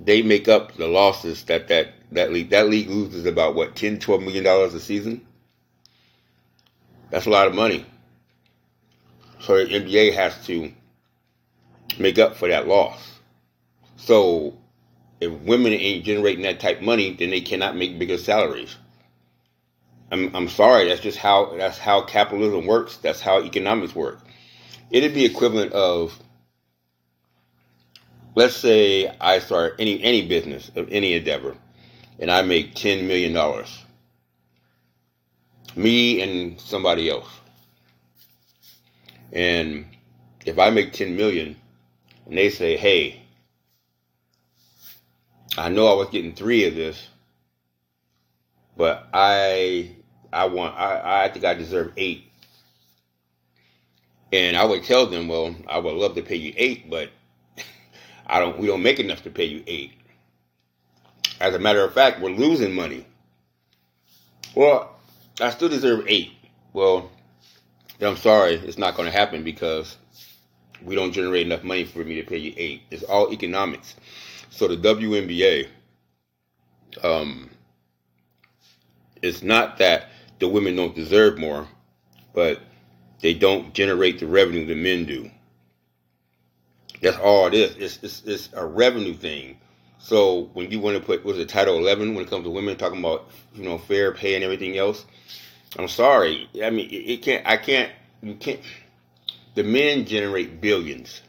they 0.00 0.22
make 0.22 0.48
up 0.48 0.76
the 0.76 0.88
losses 0.88 1.44
that 1.44 1.68
that, 1.68 1.94
that 2.12 2.32
league, 2.32 2.50
that 2.50 2.68
league 2.68 2.90
loses 2.90 3.26
about 3.26 3.54
what, 3.54 3.76
10, 3.76 3.98
12 3.98 4.22
million 4.22 4.44
dollars 4.44 4.74
a 4.74 4.80
season? 4.80 5.25
That's 7.10 7.26
a 7.26 7.30
lot 7.30 7.46
of 7.46 7.54
money. 7.54 7.84
So 9.40 9.56
the 9.56 9.64
NBA 9.72 10.14
has 10.14 10.44
to 10.46 10.72
make 11.98 12.18
up 12.18 12.36
for 12.36 12.48
that 12.48 12.66
loss. 12.66 13.20
So 13.96 14.56
if 15.20 15.32
women 15.42 15.72
ain't 15.72 16.04
generating 16.04 16.42
that 16.42 16.60
type 16.60 16.78
of 16.78 16.84
money, 16.84 17.14
then 17.14 17.30
they 17.30 17.40
cannot 17.40 17.76
make 17.76 17.98
bigger 17.98 18.18
salaries. 18.18 18.76
I'm, 20.10 20.34
I'm 20.34 20.48
sorry. 20.48 20.88
That's 20.88 21.00
just 21.00 21.18
how 21.18 21.56
that's 21.56 21.78
how 21.78 22.02
capitalism 22.02 22.66
works. 22.66 22.96
That's 22.98 23.20
how 23.20 23.42
economics 23.42 23.94
work. 23.94 24.20
It'd 24.90 25.14
be 25.14 25.24
equivalent 25.24 25.72
of, 25.72 26.16
let's 28.36 28.56
say, 28.56 29.12
I 29.20 29.40
start 29.40 29.76
any 29.78 30.00
any 30.02 30.26
business 30.28 30.70
of 30.76 30.88
any 30.92 31.14
endeavor, 31.14 31.56
and 32.20 32.30
I 32.30 32.42
make 32.42 32.74
ten 32.74 33.08
million 33.08 33.32
dollars. 33.32 33.84
Me 35.76 36.20
and 36.22 36.60
somebody 36.60 37.08
else, 37.10 37.28
and 39.32 39.84
if 40.44 40.58
I 40.58 40.70
make 40.70 40.92
ten 40.92 41.16
million, 41.16 41.56
and 42.26 42.36
they 42.36 42.50
say, 42.50 42.76
"Hey, 42.76 43.22
I 45.56 45.68
know 45.68 45.86
I 45.88 45.94
was 45.94 46.08
getting 46.08 46.34
three 46.34 46.64
of 46.64 46.74
this." 46.74 47.08
but 48.76 49.08
I 49.12 49.90
I 50.32 50.46
want 50.46 50.76
I, 50.76 51.24
I 51.24 51.28
think 51.28 51.44
I 51.44 51.54
deserve 51.54 51.92
eight. 51.96 52.24
And 54.32 54.56
I 54.56 54.64
would 54.64 54.82
tell 54.82 55.06
them, 55.06 55.28
well, 55.28 55.54
I 55.68 55.78
would 55.78 55.94
love 55.94 56.16
to 56.16 56.22
pay 56.22 56.34
you 56.34 56.52
eight, 56.56 56.90
but 56.90 57.10
I 58.26 58.38
don't 58.38 58.58
we 58.58 58.66
don't 58.66 58.82
make 58.82 59.00
enough 59.00 59.22
to 59.22 59.30
pay 59.30 59.44
you 59.44 59.62
eight. 59.66 59.92
As 61.40 61.54
a 61.54 61.58
matter 61.58 61.84
of 61.84 61.92
fact, 61.92 62.20
we're 62.20 62.30
losing 62.30 62.74
money. 62.74 63.06
Well, 64.54 64.95
I 65.40 65.50
still 65.50 65.68
deserve 65.68 66.04
eight. 66.08 66.32
Well, 66.72 67.10
I'm 68.00 68.16
sorry, 68.16 68.54
it's 68.54 68.78
not 68.78 68.96
going 68.96 69.10
to 69.10 69.16
happen 69.16 69.44
because 69.44 69.96
we 70.82 70.94
don't 70.94 71.12
generate 71.12 71.46
enough 71.46 71.64
money 71.64 71.84
for 71.84 71.98
me 72.04 72.14
to 72.16 72.22
pay 72.22 72.38
you 72.38 72.54
eight. 72.56 72.82
It's 72.90 73.02
all 73.02 73.32
economics. 73.32 73.96
So 74.50 74.68
the 74.68 74.76
WNBA, 74.76 75.68
um, 77.02 77.50
it's 79.22 79.42
not 79.42 79.78
that 79.78 80.08
the 80.38 80.48
women 80.48 80.76
don't 80.76 80.94
deserve 80.94 81.38
more, 81.38 81.66
but 82.34 82.60
they 83.20 83.34
don't 83.34 83.74
generate 83.74 84.18
the 84.20 84.26
revenue 84.26 84.66
the 84.66 84.74
men 84.74 85.04
do. 85.04 85.30
That's 87.02 87.18
all 87.18 87.46
it 87.46 87.54
is. 87.54 87.76
It's, 87.76 87.98
it's, 88.02 88.22
it's 88.24 88.48
a 88.54 88.64
revenue 88.64 89.14
thing. 89.14 89.58
So 89.98 90.50
when 90.52 90.70
you 90.70 90.80
want 90.80 90.96
to 90.96 91.02
put 91.02 91.24
was 91.24 91.38
it 91.38 91.48
Title 91.48 91.78
11 91.78 92.14
when 92.14 92.24
it 92.24 92.30
comes 92.30 92.44
to 92.44 92.50
women 92.50 92.76
talking 92.76 93.00
about 93.00 93.28
you 93.54 93.64
know 93.64 93.78
fair 93.78 94.12
pay 94.12 94.34
and 94.34 94.44
everything 94.44 94.76
else, 94.78 95.04
I'm 95.78 95.88
sorry. 95.88 96.48
I 96.62 96.70
mean 96.70 96.88
it, 96.90 97.12
it 97.12 97.22
can't. 97.22 97.46
I 97.46 97.56
can't. 97.56 97.90
You 98.22 98.34
can't. 98.34 98.60
The 99.54 99.62
men 99.62 100.04
generate 100.04 100.60
billions 100.60 101.22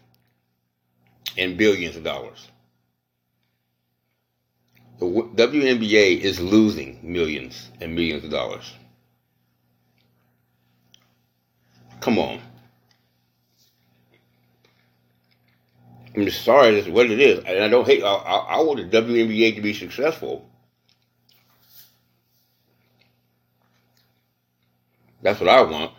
and 1.37 1.57
billions 1.57 1.95
of 1.95 2.03
dollars. 2.03 2.47
The 4.99 5.05
WNBA 5.05 6.19
is 6.19 6.39
losing 6.39 6.99
millions 7.03 7.69
and 7.79 7.95
millions 7.95 8.23
of 8.23 8.31
dollars. 8.31 8.73
Come 11.99 12.17
on. 12.17 12.41
I'm 16.17 16.29
sorry, 16.31 16.73
that's 16.73 16.87
what 16.87 17.11
it 17.11 17.19
is. 17.19 17.43
And 17.45 17.63
I 17.63 17.67
don't 17.67 17.85
hate, 17.85 18.03
I, 18.03 18.07
I, 18.07 18.35
I 18.55 18.61
want 18.61 18.79
the 18.79 19.01
WNBA 19.01 19.55
to 19.55 19.61
be 19.61 19.73
successful. 19.73 20.49
That's 25.21 25.39
what 25.39 25.49
I 25.49 25.61
want. 25.61 25.91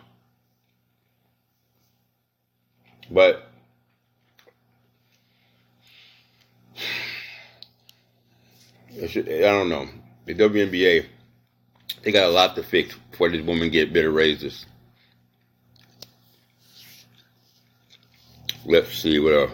But 3.09 3.49
I 9.01 9.07
don't 9.41 9.69
know. 9.69 9.87
The 10.25 10.35
WNBA, 10.35 11.05
they 12.03 12.11
got 12.11 12.25
a 12.25 12.29
lot 12.31 12.55
to 12.55 12.63
fix 12.63 12.95
before 13.11 13.29
these 13.29 13.45
women 13.45 13.69
get 13.69 13.93
better 13.93 14.11
raises. 14.11 14.65
Let's 18.65 18.93
see 18.93 19.17
what 19.19 19.33
else. 19.33 19.51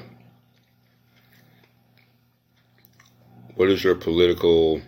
What 3.55 3.69
is 3.69 3.85
your 3.85 3.95
political 3.95 4.81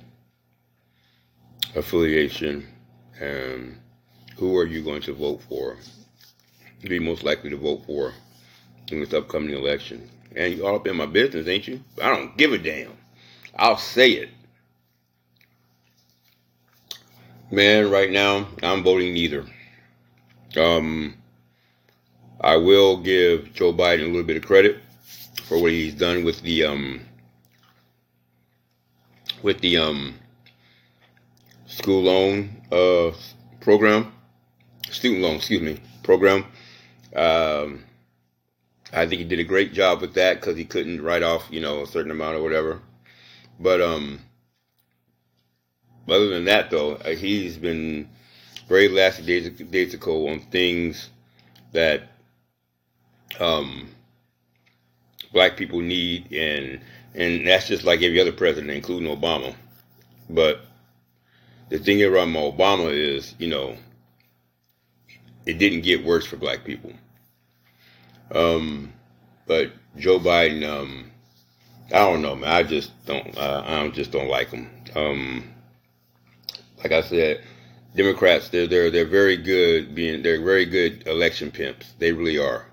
affiliation 1.73 2.67
and 3.17 3.77
who 4.36 4.58
are 4.58 4.65
you 4.65 4.84
going 4.84 5.01
to 5.03 5.13
vote 5.13 5.41
for? 5.47 5.77
Be 6.82 6.99
most 6.99 7.23
likely 7.23 7.49
to 7.49 7.58
vote 7.58 7.86
for 7.86 8.13
in 8.91 8.99
this 8.99 9.13
upcoming 9.13 9.56
election. 9.56 10.10
And 10.36 10.53
you 10.53 10.67
all 10.67 10.75
up 10.75 10.86
in 10.86 10.97
my 10.97 11.06
business, 11.06 11.47
ain't 11.47 11.67
you? 11.67 11.82
I 12.01 12.13
don't 12.13 12.38
give 12.38 12.51
a 12.51 12.58
damn. 12.58 12.91
I'll 13.56 13.77
say 13.77 14.12
it. 14.12 14.30
Man, 17.49 17.89
right 17.89 18.12
now, 18.12 18.49
I'm 18.62 18.84
voting 18.84 19.13
neither. 19.13 19.45
Um, 20.58 21.15
I 22.41 22.58
will 22.58 22.97
give 22.97 23.53
Joe 23.53 23.71
Biden 23.71 24.03
a 24.03 24.08
little 24.08 24.23
bit 24.23 24.36
of 24.36 24.43
credit 24.43 24.80
for 25.45 25.58
what 25.62 25.71
he's 25.71 25.93
done 25.93 26.25
with 26.25 26.41
the 26.41 26.65
um, 26.65 27.07
with 29.48 29.62
the 29.62 29.78
um, 29.78 30.14
school 31.68 32.04
loan 32.04 32.62
uh, 32.70 33.16
program, 33.62 34.12
student 34.90 35.22
loan, 35.22 35.38
excuse 35.38 35.62
me, 35.62 35.80
program. 36.04 36.44
Um, 37.16 37.86
I 38.92 39.08
think 39.08 39.20
he 39.20 39.24
did 39.24 39.40
a 39.40 39.46
great 39.46 39.72
job 39.72 40.02
with 40.02 40.16
that 40.16 40.42
because 40.42 40.58
he 40.58 40.66
couldn't 40.66 41.02
write 41.02 41.24
off, 41.24 41.48
you 41.50 41.62
know, 41.62 41.84
a 41.84 41.88
certain 41.88 42.12
amount 42.12 42.36
or 42.36 42.44
whatever. 42.44 42.82
But 43.58 43.80
um, 43.80 44.20
other 46.10 46.28
than 46.28 46.44
that, 46.44 46.70
though, 46.70 46.96
uh, 46.96 47.16
he's 47.16 47.58
been 47.58 48.10
very 48.68 48.90
lackadaisical 48.90 50.28
on 50.28 50.42
things 50.42 51.10
that 51.72 52.04
um, 53.40 53.88
black 55.32 55.56
people 55.56 55.80
need, 55.80 56.34
and 56.34 56.82
and 57.17 57.47
that's 57.47 57.67
just 57.67 57.84
like 57.84 58.01
every 58.01 58.21
other 58.21 58.32
president, 58.32 58.71
including 58.71 59.13
Obama. 59.13 59.56
But 60.30 60.62
the 61.69 61.80
thing 61.80 62.01
around 62.03 62.34
Obama 62.34 62.91
is, 62.93 63.36
you 63.38 63.49
know, 63.49 63.75
it 65.45 65.58
didn't 65.58 65.82
get 65.82 66.06
worse 66.06 66.25
for 66.25 66.38
black 66.38 66.63
people. 66.63 66.93
Um, 68.32 68.93
but 69.45 69.71
Joe 69.97 70.19
Biden, 70.19 70.67
um, 70.67 71.12
I 71.88 71.99
don't 71.99 72.21
know, 72.21 72.36
man. 72.36 72.49
I 72.49 72.63
just 72.63 72.91
don't. 73.06 73.38
Uh, 73.38 73.63
I 73.65 73.88
just 73.89 74.12
don't 74.12 74.27
like 74.30 74.49
him. 74.49 74.69
Um, 74.95 75.53
like 76.80 76.91
I 76.91 77.01
said, 77.01 77.41
Democrats 77.95 78.49
they're 78.49 78.67
they're 78.67 78.91
they're 78.91 79.06
very 79.06 79.38
good 79.38 79.95
being 79.95 80.21
they're 80.21 80.43
very 80.43 80.65
good 80.65 81.08
election 81.08 81.49
pimps. 81.49 81.93
They 81.97 82.12
really 82.12 82.38
are. 82.38 82.65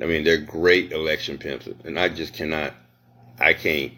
I 0.00 0.06
mean, 0.06 0.24
they're 0.24 0.38
great 0.38 0.92
election 0.92 1.36
pimps, 1.36 1.68
and 1.84 1.98
I 1.98 2.08
just 2.08 2.32
cannot, 2.32 2.72
I 3.40 3.54
can't, 3.54 3.92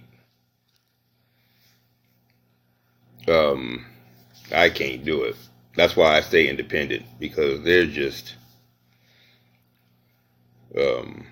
um, 3.28 3.84
I 4.54 4.70
can't 4.70 5.04
do 5.04 5.24
it. 5.24 5.36
That's 5.76 5.96
why 5.96 6.16
I 6.16 6.20
stay 6.20 6.48
independent 6.48 7.04
because 7.18 7.62
they're 7.62 7.86
just, 7.86 8.34
um, 10.78 11.26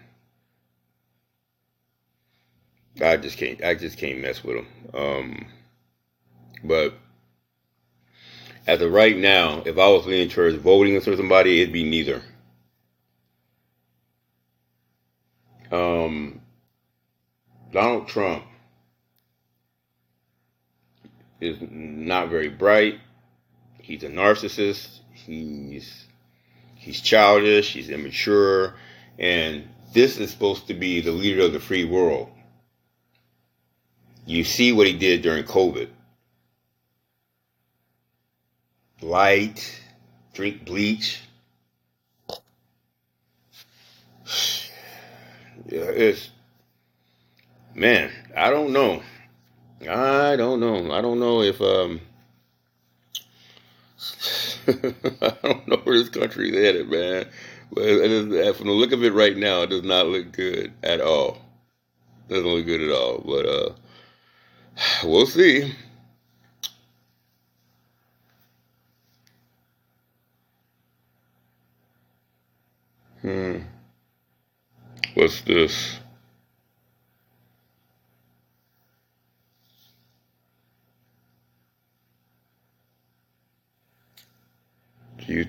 I 3.00 3.16
just 3.16 3.38
can't, 3.38 3.62
I 3.64 3.74
just 3.74 3.98
can't 3.98 4.20
mess 4.20 4.42
with 4.44 4.56
them. 4.56 4.66
Um, 4.94 5.46
but 6.64 6.94
as 8.66 8.80
of 8.82 8.92
right 8.92 9.16
now, 9.16 9.62
if 9.64 9.78
I 9.78 9.88
was 9.88 10.06
leaning 10.06 10.28
towards 10.28 10.56
voting 10.56 11.00
for 11.00 11.16
somebody, 11.16 11.62
it'd 11.62 11.72
be 11.72 11.84
neither. 11.88 12.22
Um, 15.72 16.39
Donald 17.72 18.08
Trump 18.08 18.44
is 21.40 21.56
not 21.60 22.28
very 22.28 22.48
bright. 22.48 22.98
He's 23.78 24.02
a 24.02 24.08
narcissist. 24.08 25.00
He's 25.12 26.06
he's 26.74 27.00
childish. 27.00 27.72
He's 27.72 27.90
immature, 27.90 28.74
and 29.18 29.68
this 29.92 30.18
is 30.18 30.30
supposed 30.30 30.66
to 30.68 30.74
be 30.74 31.00
the 31.00 31.12
leader 31.12 31.42
of 31.42 31.52
the 31.52 31.60
free 31.60 31.84
world. 31.84 32.28
You 34.26 34.44
see 34.44 34.72
what 34.72 34.86
he 34.86 34.92
did 34.92 35.22
during 35.22 35.44
COVID. 35.44 35.88
light, 39.02 39.80
drink 40.34 40.64
bleach. 40.64 41.20
It's 45.72 46.30
man, 47.74 48.10
I 48.36 48.50
don't 48.50 48.72
know. 48.72 49.02
I 49.88 50.36
don't 50.36 50.60
know. 50.60 50.92
I 50.92 51.00
don't 51.00 51.20
know 51.20 51.42
if 51.42 51.60
um 51.60 52.00
I 54.66 55.32
don't 55.42 55.68
know 55.68 55.76
where 55.84 55.98
this 55.98 56.08
country's 56.08 56.54
headed, 56.54 56.88
man. 56.90 57.26
But 57.72 57.82
uh, 57.82 58.52
from 58.52 58.66
the 58.66 58.72
look 58.72 58.92
of 58.92 59.04
it 59.04 59.12
right 59.12 59.36
now, 59.36 59.62
it 59.62 59.70
does 59.70 59.84
not 59.84 60.06
look 60.06 60.32
good 60.32 60.72
at 60.82 61.00
all. 61.00 61.38
It 62.28 62.34
doesn't 62.34 62.48
look 62.48 62.66
good 62.66 62.82
at 62.82 62.90
all. 62.90 63.22
But 63.24 63.46
uh, 63.46 63.72
we'll 65.04 65.26
see. 65.26 65.72
Hmm. 73.22 73.58
What's 75.14 75.42
this? 75.42 76.00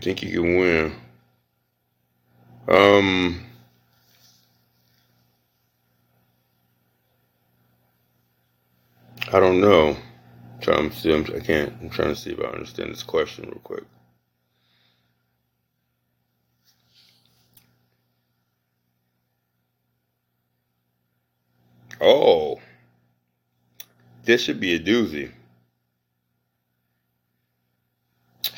Think 0.01 0.23
you 0.23 0.41
can 0.41 0.57
win? 0.57 0.93
Um. 2.67 3.45
I 9.33 9.39
don't 9.39 9.61
know. 9.61 9.97
I'm 10.53 10.61
trying 10.61 10.89
to 10.89 10.95
see. 10.95 11.13
I'm, 11.13 11.25
I 11.35 11.39
can't. 11.39 11.73
I'm 11.81 11.89
trying 11.89 12.09
to 12.09 12.15
see 12.15 12.31
if 12.31 12.39
I 12.39 12.45
understand 12.45 12.91
this 12.91 13.03
question 13.03 13.45
real 13.45 13.61
quick. 13.63 13.83
Oh, 22.01 22.59
this 24.23 24.41
should 24.41 24.59
be 24.59 24.75
a 24.75 24.79
doozy. 24.79 25.31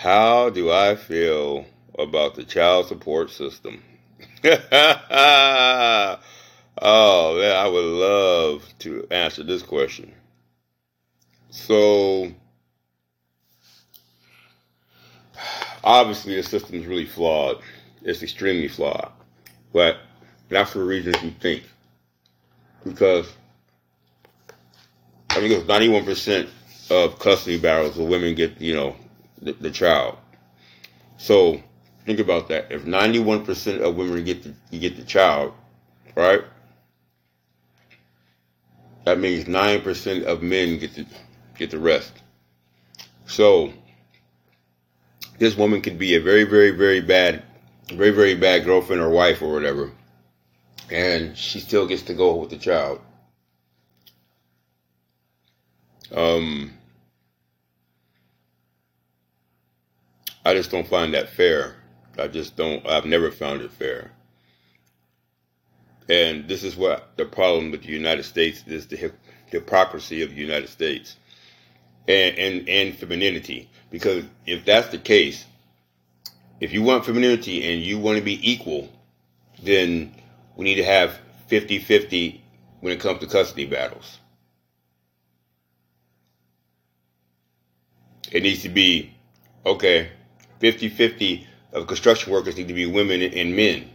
How 0.04 0.50
do 0.50 0.70
I 0.70 0.98
feel 0.98 1.66
about 1.98 2.36
the 2.36 2.44
child 2.44 2.88
support 2.88 3.30
system? 3.30 3.82
oh, 4.44 4.58
man, 7.39 7.56
I 7.56 7.70
would 7.70 7.86
love 7.86 8.66
to 8.80 9.08
answer 9.12 9.44
this 9.44 9.63
question. 9.63 10.12
So, 11.52 12.34
obviously, 15.86 16.36
the 16.36 16.44
system 16.44 16.82
is 16.82 16.86
really 16.86 17.06
flawed. 17.06 17.62
It's 18.02 18.24
extremely 18.24 18.68
flawed. 18.68 19.10
But 19.72 20.00
that's 20.50 20.72
for 20.72 20.80
the 20.80 20.84
reasons 20.84 21.24
you 21.24 21.32
think 21.32 21.63
because 22.84 23.32
I 25.30 25.36
think 25.36 25.54
it's 25.54 25.63
91% 25.63 26.50
of 26.92 27.20
custody 27.20 27.58
battles 27.58 27.96
where 27.96 28.06
women 28.06 28.36
get, 28.36 28.60
you 28.60 28.76
know, 28.76 28.98
the, 29.43 29.53
the 29.53 29.71
child. 29.71 30.17
So 31.17 31.62
think 32.06 32.19
about 32.19 32.49
that. 32.49 32.71
If 32.71 32.84
91% 32.84 33.82
of 33.82 33.95
women 33.95 34.23
get 34.23 34.43
the, 34.43 34.77
get 34.77 34.95
the 34.95 35.03
child, 35.03 35.53
right? 36.15 36.43
That 39.06 39.19
means 39.19 39.45
9% 39.45 40.23
of 40.23 40.41
men 40.41 40.79
get 40.79 40.95
the, 40.95 41.06
get 41.58 41.71
the 41.71 41.79
rest. 41.79 42.13
So 43.25 43.73
this 45.39 45.58
woman 45.58 45.82
could 45.82 45.99
be 45.99 46.15
a 46.15 46.21
very, 46.21 46.43
very, 46.43 46.71
very 46.71 47.01
bad, 47.01 47.43
very, 47.89 48.12
very 48.12 48.36
bad 48.36 48.65
girlfriend 48.65 49.01
or 49.01 49.10
wife 49.10 49.41
or 49.41 49.51
whatever 49.53 49.91
and 50.93 51.38
she 51.38 51.60
still 51.60 51.88
gets 51.88 52.03
to 52.03 52.13
go 52.13 52.36
with 52.36 52.49
the 52.49 52.58
child. 52.58 52.99
Um, 56.15 56.73
I 60.45 60.53
just 60.53 60.71
don't 60.71 60.88
find 60.88 61.13
that 61.13 61.29
fair. 61.29 61.75
I 62.17 62.27
just 62.27 62.56
don't. 62.56 62.86
I've 62.88 63.06
never 63.06 63.32
found 63.32 63.62
it 63.62 63.71
fair. 63.71 64.12
And 66.10 66.47
this 66.47 66.63
is 66.63 66.75
what 66.75 67.15
the 67.17 67.25
problem 67.25 67.71
with 67.71 67.84
the 67.84 67.91
United 67.93 68.23
States 68.23 68.63
is: 68.67 68.88
the 68.88 69.13
hypocrisy 69.47 70.21
of 70.21 70.29
the 70.29 70.36
United 70.36 70.69
States 70.69 71.17
and 72.08 72.38
and 72.38 72.69
and 72.69 72.95
femininity. 72.97 73.69
Because 73.89 74.25
if 74.45 74.65
that's 74.65 74.89
the 74.89 74.97
case, 74.97 75.45
if 76.60 76.73
you 76.73 76.82
want 76.82 77.06
femininity 77.06 77.71
and 77.71 77.82
you 77.82 77.99
want 77.99 78.17
to 78.17 78.23
be 78.23 78.39
equal, 78.51 78.91
then 79.62 80.13
we 80.56 80.65
need 80.65 80.75
to 80.75 80.84
have 80.84 81.19
50 81.47 81.79
50 81.79 82.43
when 82.82 82.93
it 82.93 82.99
comes 82.99 83.19
to 83.19 83.27
custody 83.27 83.65
battles. 83.65 84.19
It 88.32 88.43
needs 88.43 88.63
to 88.63 88.69
be, 88.69 89.13
okay, 89.65 90.10
50 90.63 90.88
50 90.88 91.45
of 91.73 91.88
construction 91.88 92.32
workers 92.32 92.56
need 92.56 92.69
to 92.69 92.73
be 92.73 92.86
women 92.86 93.21
and 93.21 93.54
men. 93.54 93.89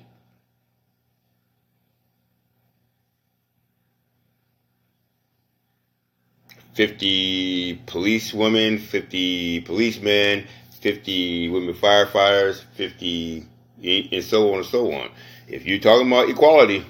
Fifty 6.75 7.77
police 7.87 8.35
women, 8.35 8.77
fifty 8.79 9.63
policemen, 9.63 10.47
fifty 10.83 11.49
women 11.49 11.75
firefighters, 11.75 12.63
fifty 12.75 13.47
and 13.83 14.23
so 14.23 14.53
on 14.53 14.59
and 14.59 14.67
so 14.67 14.93
on. 14.93 15.09
If 15.47 15.65
you're 15.65 15.79
talking 15.79 16.07
about 16.07 16.29
equality, 16.29 16.85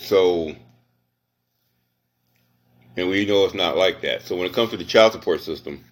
so 0.00 0.54
and 2.96 3.08
we 3.08 3.24
know 3.24 3.44
it's 3.44 3.54
not 3.54 3.76
like 3.76 4.00
that. 4.02 4.22
So 4.22 4.36
when 4.36 4.46
it 4.46 4.52
comes 4.52 4.70
to 4.70 4.76
the 4.76 4.84
child 4.84 5.12
support 5.12 5.40
system, 5.40 5.84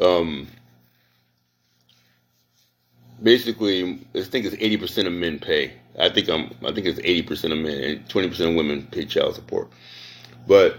um, 0.00 0.46
basically, 3.22 4.00
I 4.14 4.22
think 4.22 4.46
it's 4.46 4.56
eighty 4.58 4.76
percent 4.76 5.08
of 5.08 5.14
men 5.14 5.38
pay. 5.38 5.72
I 5.98 6.08
think 6.08 6.28
I'm. 6.28 6.50
I 6.64 6.72
think 6.72 6.86
it's 6.86 7.00
eighty 7.00 7.22
percent 7.22 7.52
of 7.52 7.58
men 7.58 7.82
and 7.82 8.08
twenty 8.08 8.28
percent 8.28 8.50
of 8.50 8.56
women 8.56 8.86
pay 8.90 9.04
child 9.04 9.34
support. 9.34 9.70
But 10.46 10.78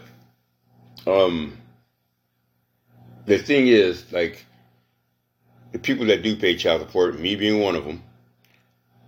um, 1.08 1.58
the 3.26 3.38
thing 3.38 3.68
is, 3.68 4.12
like, 4.12 4.46
the 5.72 5.80
people 5.80 6.06
that 6.08 6.24
do 6.24 6.36
pay 6.36 6.56
child 6.56 6.82
support, 6.82 7.20
me 7.20 7.36
being 7.36 7.62
one 7.62 7.76
of 7.76 7.86
them, 7.86 8.04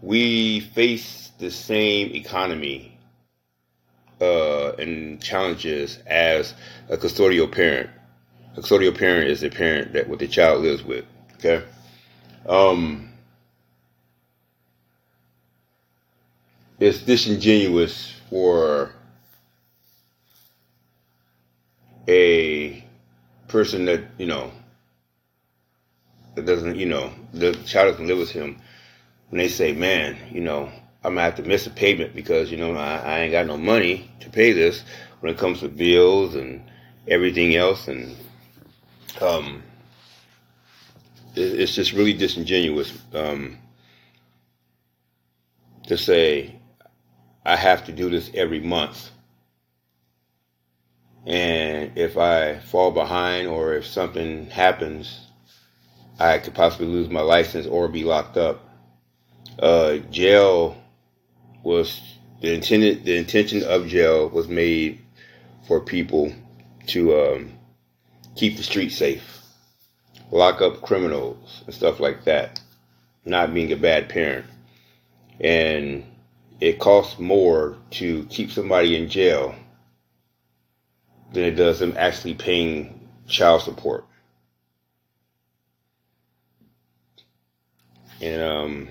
we 0.01 0.59
face 0.59 1.31
the 1.39 1.49
same 1.49 2.13
economy 2.13 2.92
uh, 4.23 4.75
and 4.79 5.21
challenges 5.21 5.99
as 6.07 6.53
a 6.89 6.97
custodial 6.97 7.51
parent. 7.51 7.89
A 8.55 8.61
custodial 8.61 8.97
parent 8.97 9.29
is 9.29 9.43
a 9.43 9.49
parent 9.49 9.93
that 9.93 10.07
what 10.07 10.19
the 10.19 10.27
child 10.27 10.61
lives 10.61 10.83
with. 10.83 11.05
Okay. 11.35 11.63
Um, 12.47 13.09
it's 16.79 16.99
disingenuous 16.99 18.13
for 18.29 18.93
a 22.07 22.83
person 23.47 23.85
that 23.85 24.01
you 24.17 24.25
know 24.25 24.51
that 26.35 26.45
doesn't 26.45 26.75
you 26.75 26.85
know 26.85 27.11
the 27.33 27.53
child 27.65 27.91
doesn't 27.91 28.07
live 28.07 28.17
with 28.17 28.31
him 28.31 28.59
when 29.29 29.39
they 29.39 29.47
say 29.47 29.71
man 29.73 30.17
you 30.31 30.41
know 30.41 30.69
i'm 31.03 31.15
gonna 31.15 31.21
have 31.21 31.35
to 31.35 31.43
miss 31.43 31.67
a 31.67 31.69
payment 31.69 32.15
because 32.15 32.51
you 32.51 32.57
know 32.57 32.75
I, 32.75 32.97
I 32.97 33.19
ain't 33.19 33.31
got 33.31 33.47
no 33.47 33.57
money 33.57 34.09
to 34.21 34.29
pay 34.29 34.53
this 34.53 34.83
when 35.19 35.33
it 35.33 35.37
comes 35.37 35.59
to 35.61 35.69
bills 35.69 36.35
and 36.35 36.63
everything 37.07 37.55
else 37.55 37.87
and 37.87 38.15
um 39.21 39.63
it, 41.35 41.59
it's 41.59 41.75
just 41.75 41.93
really 41.93 42.13
disingenuous 42.13 42.97
um 43.13 43.57
to 45.87 45.97
say 45.97 46.55
i 47.45 47.55
have 47.55 47.85
to 47.85 47.91
do 47.91 48.09
this 48.09 48.31
every 48.33 48.59
month 48.59 49.11
and 51.25 51.97
if 51.97 52.17
I 52.17 52.59
fall 52.59 52.91
behind 52.91 53.47
or 53.47 53.73
if 53.75 53.85
something 53.85 54.49
happens, 54.49 55.27
I 56.19 56.37
could 56.39 56.53
possibly 56.53 56.87
lose 56.87 57.09
my 57.09 57.21
license 57.21 57.65
or 57.65 57.87
be 57.87 58.03
locked 58.03 58.37
up. 58.37 58.59
Uh, 59.57 59.97
jail 60.11 60.75
was 61.63 62.01
the 62.41 62.53
intended 62.53 63.05
the 63.05 63.17
intention 63.17 63.63
of 63.63 63.87
jail 63.87 64.29
was 64.29 64.47
made 64.47 64.99
for 65.67 65.79
people 65.79 66.33
to 66.87 67.17
um, 67.17 67.53
keep 68.35 68.57
the 68.57 68.63
street 68.63 68.91
safe, 68.91 69.41
lock 70.29 70.61
up 70.61 70.81
criminals 70.81 71.63
and 71.65 71.73
stuff 71.73 71.99
like 71.99 72.25
that. 72.25 72.59
Not 73.25 73.53
being 73.53 73.71
a 73.71 73.77
bad 73.77 74.09
parent, 74.09 74.45
and 75.39 76.03
it 76.59 76.79
costs 76.79 77.17
more 77.17 77.77
to 77.91 78.25
keep 78.25 78.51
somebody 78.51 78.97
in 78.97 79.07
jail 79.07 79.55
than 81.31 81.43
it 81.43 81.55
does 81.55 81.79
them 81.79 81.95
actually 81.97 82.33
paying 82.33 83.07
child 83.27 83.61
support. 83.61 84.05
And 88.21 88.41
um, 88.41 88.89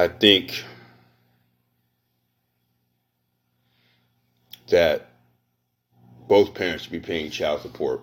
I 0.00 0.08
think 0.08 0.64
that 4.70 5.10
both 6.26 6.54
parents 6.54 6.84
should 6.84 6.92
be 6.92 7.00
paying 7.00 7.30
child 7.30 7.60
support. 7.60 8.00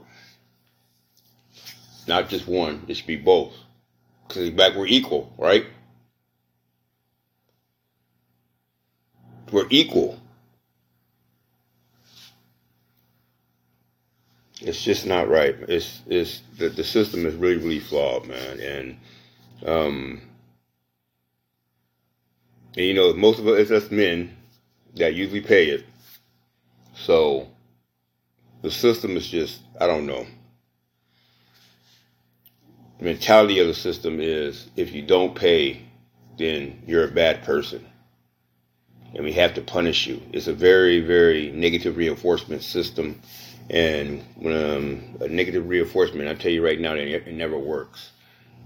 Not 2.07 2.29
just 2.29 2.47
one, 2.47 2.85
it 2.87 2.97
should 2.97 3.07
be 3.07 3.15
both. 3.15 3.53
Because 4.27 4.51
back 4.51 4.75
we're 4.75 4.85
equal, 4.85 5.33
right? 5.39 5.65
We're 9.51 9.65
equal. 9.71 10.19
It's 14.61 14.83
just 14.83 15.07
not 15.07 15.29
right. 15.29 15.55
It's 15.67 16.03
it's 16.05 16.43
the, 16.59 16.69
the 16.69 16.83
system 16.83 17.25
is 17.25 17.33
really 17.33 17.57
really 17.57 17.79
flawed, 17.79 18.27
man. 18.27 18.59
And 18.59 18.97
um, 19.65 20.21
and 22.77 22.85
you 22.85 22.93
know 22.93 23.11
most 23.13 23.39
of 23.39 23.47
us 23.47 23.59
it's 23.59 23.71
us 23.71 23.91
men 23.91 24.37
that 24.95 25.15
usually 25.15 25.41
pay 25.41 25.69
it. 25.69 25.85
So 26.95 27.47
the 28.61 28.71
system 28.71 29.17
is 29.17 29.27
just 29.27 29.61
I 29.81 29.87
don't 29.87 30.05
know. 30.05 30.25
The 32.99 33.05
mentality 33.05 33.59
of 33.59 33.67
the 33.67 33.73
system 33.73 34.19
is 34.19 34.69
if 34.75 34.93
you 34.93 35.01
don't 35.01 35.35
pay, 35.35 35.81
then 36.37 36.81
you're 36.87 37.03
a 37.03 37.11
bad 37.11 37.43
person. 37.43 37.85
And 39.13 39.23
we 39.23 39.33
have 39.33 39.53
to 39.55 39.61
punish 39.61 40.05
you. 40.05 40.21
It's 40.33 40.47
a 40.47 40.53
very, 40.53 40.99
very 40.99 41.51
negative 41.51 41.95
reinforcement 41.95 42.61
system 42.61 43.21
and 43.69 44.21
um, 44.45 45.17
a 45.21 45.27
negative 45.27 45.67
reinforcement, 45.67 46.29
I 46.29 46.35
tell 46.35 46.51
you 46.51 46.63
right 46.63 46.79
now, 46.79 46.93
it 46.93 47.27
never 47.27 47.57
works. 47.57 48.11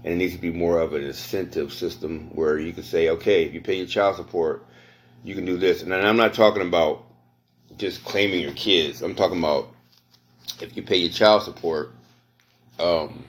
And 0.04 0.14
it 0.14 0.16
needs 0.16 0.34
to 0.34 0.40
be 0.40 0.50
more 0.50 0.80
of 0.80 0.94
an 0.94 1.04
incentive 1.04 1.72
system 1.72 2.30
where 2.34 2.58
you 2.58 2.72
can 2.72 2.82
say, 2.82 3.08
okay, 3.10 3.44
if 3.44 3.54
you 3.54 3.60
pay 3.60 3.76
your 3.76 3.86
child 3.86 4.16
support, 4.16 4.66
you 5.22 5.34
can 5.34 5.44
do 5.44 5.56
this. 5.56 5.82
And 5.82 5.94
I'm 5.94 6.16
not 6.16 6.34
talking 6.34 6.62
about 6.62 7.04
just 7.76 8.04
claiming 8.04 8.40
your 8.40 8.52
kids. 8.52 9.02
I'm 9.02 9.14
talking 9.14 9.38
about 9.38 9.68
if 10.60 10.76
you 10.76 10.82
pay 10.82 10.96
your 10.96 11.10
child 11.10 11.42
support, 11.42 11.92
um, 12.80 13.24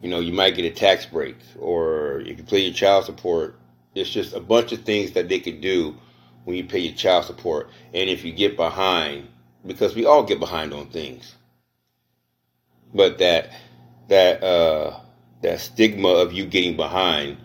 you 0.00 0.08
know, 0.08 0.20
you 0.20 0.32
might 0.32 0.56
get 0.56 0.64
a 0.64 0.70
tax 0.70 1.04
break, 1.04 1.36
or 1.58 2.20
if 2.20 2.38
you 2.38 2.44
pay 2.44 2.60
your 2.60 2.72
child 2.72 3.04
support, 3.04 3.58
it's 3.94 4.10
just 4.10 4.34
a 4.34 4.40
bunch 4.40 4.72
of 4.72 4.82
things 4.82 5.12
that 5.12 5.28
they 5.28 5.40
could 5.40 5.60
do 5.60 5.96
when 6.44 6.56
you 6.56 6.64
pay 6.64 6.78
your 6.78 6.94
child 6.94 7.26
support. 7.26 7.68
And 7.92 8.08
if 8.08 8.24
you 8.24 8.32
get 8.32 8.56
behind, 8.56 9.28
because 9.66 9.94
we 9.94 10.06
all 10.06 10.22
get 10.22 10.40
behind 10.40 10.72
on 10.72 10.86
things. 10.86 11.34
But 12.94 13.18
that 13.18 13.52
that 14.08 14.42
uh, 14.42 14.98
that 15.42 15.60
stigma 15.60 16.08
of 16.08 16.32
you 16.32 16.44
getting 16.46 16.76
behind 16.76 17.38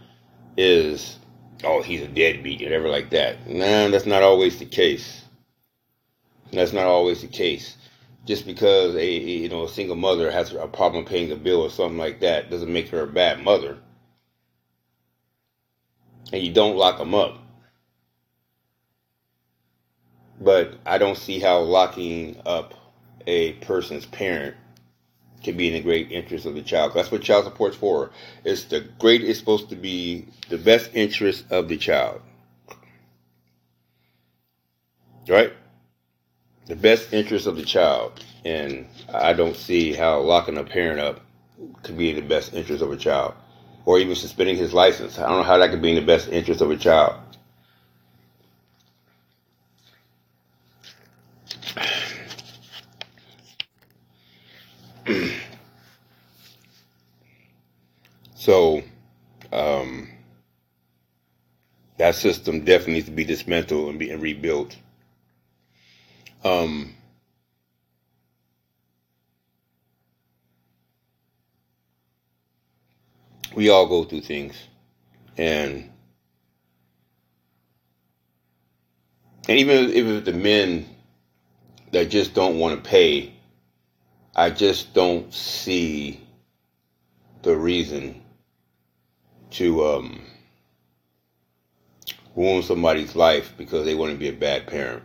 is 0.57 1.19
oh 1.63 1.81
he's 1.81 2.01
a 2.01 2.07
deadbeat 2.07 2.61
or 2.61 2.65
whatever 2.65 2.89
like 2.89 3.09
that. 3.11 3.47
Nah, 3.47 3.89
that's 3.89 4.05
not 4.05 4.23
always 4.23 4.59
the 4.59 4.65
case. 4.65 5.23
That's 6.51 6.73
not 6.73 6.85
always 6.85 7.21
the 7.21 7.27
case. 7.27 7.77
Just 8.25 8.45
because 8.45 8.95
a 8.95 9.05
you 9.05 9.49
know 9.49 9.63
a 9.63 9.69
single 9.69 9.95
mother 9.95 10.31
has 10.31 10.53
a 10.53 10.67
problem 10.67 11.05
paying 11.05 11.31
a 11.31 11.35
bill 11.35 11.61
or 11.61 11.69
something 11.69 11.97
like 11.97 12.19
that 12.21 12.49
doesn't 12.49 12.71
make 12.71 12.89
her 12.89 13.01
a 13.01 13.07
bad 13.07 13.43
mother. 13.43 13.77
And 16.33 16.41
you 16.41 16.51
don't 16.51 16.75
lock 16.75 16.97
them 16.97 17.13
up. 17.13 17.37
But 20.41 20.75
I 20.85 20.97
don't 20.97 21.17
see 21.17 21.39
how 21.39 21.59
locking 21.59 22.41
up 22.45 22.73
a 23.25 23.53
person's 23.53 24.05
parent 24.05 24.55
can 25.45 25.55
be 25.55 25.67
in 25.67 25.73
the 25.73 25.81
great 25.81 26.11
interest 26.11 26.45
of 26.45 26.55
the 26.55 26.61
child. 26.61 26.93
That's 26.93 27.11
what 27.11 27.21
child 27.21 27.45
support's 27.45 27.77
for. 27.77 28.11
It's 28.43 28.65
the 28.65 28.81
great. 28.99 29.23
It's 29.23 29.39
supposed 29.39 29.69
to 29.69 29.77
be 29.77 30.27
the 30.49 30.57
best 30.57 30.91
interest 30.93 31.45
of 31.51 31.69
the 31.69 31.77
child, 31.77 32.21
right? 35.29 35.53
The 36.67 36.75
best 36.75 37.13
interest 37.13 37.47
of 37.47 37.55
the 37.55 37.63
child, 37.63 38.23
and 38.43 38.87
I 39.13 39.33
don't 39.33 39.55
see 39.55 39.93
how 39.93 40.19
locking 40.19 40.57
a 40.57 40.63
parent 40.63 40.99
up 40.99 41.21
could 41.83 41.97
be 41.97 42.09
in 42.09 42.15
the 42.15 42.21
best 42.23 42.53
interest 42.53 42.83
of 42.83 42.91
a 42.91 42.97
child, 42.97 43.35
or 43.85 43.99
even 43.99 44.15
suspending 44.15 44.57
his 44.57 44.73
license. 44.73 45.19
I 45.19 45.27
don't 45.27 45.37
know 45.37 45.43
how 45.43 45.59
that 45.59 45.69
could 45.69 45.81
be 45.81 45.89
in 45.91 45.95
the 45.95 46.01
best 46.01 46.27
interest 46.29 46.61
of 46.61 46.71
a 46.71 46.77
child. 46.77 47.15
So, 58.45 58.83
um, 59.51 60.09
that 61.97 62.15
system 62.15 62.63
definitely 62.63 62.93
needs 62.93 63.05
to 63.07 63.11
be 63.11 63.25
dismantled 63.25 63.89
and 63.89 63.97
be 63.97 64.11
and 64.11 64.21
rebuilt. 64.21 64.75
Um, 66.43 66.93
we 73.55 73.69
all 73.69 73.87
go 73.87 74.03
through 74.03 74.21
things, 74.21 74.55
and 75.37 75.89
and 79.49 79.57
even 79.57 79.91
if 79.91 80.25
the 80.25 80.33
men 80.33 80.85
that 81.91 82.11
just 82.11 82.35
don't 82.35 82.59
want 82.59 82.83
to 82.83 82.87
pay 82.87 83.35
I 84.35 84.49
just 84.49 84.93
don't 84.93 85.33
see 85.33 86.19
the 87.41 87.55
reason 87.55 88.21
to 89.55 89.85
um, 89.85 90.21
ruin 92.35 92.61
somebody's 92.61 93.15
life 93.15 93.53
because 93.57 93.85
they 93.85 93.95
want 93.95 94.11
to 94.11 94.17
be 94.17 94.27
a 94.27 94.33
bad 94.33 94.67
parent. 94.67 95.03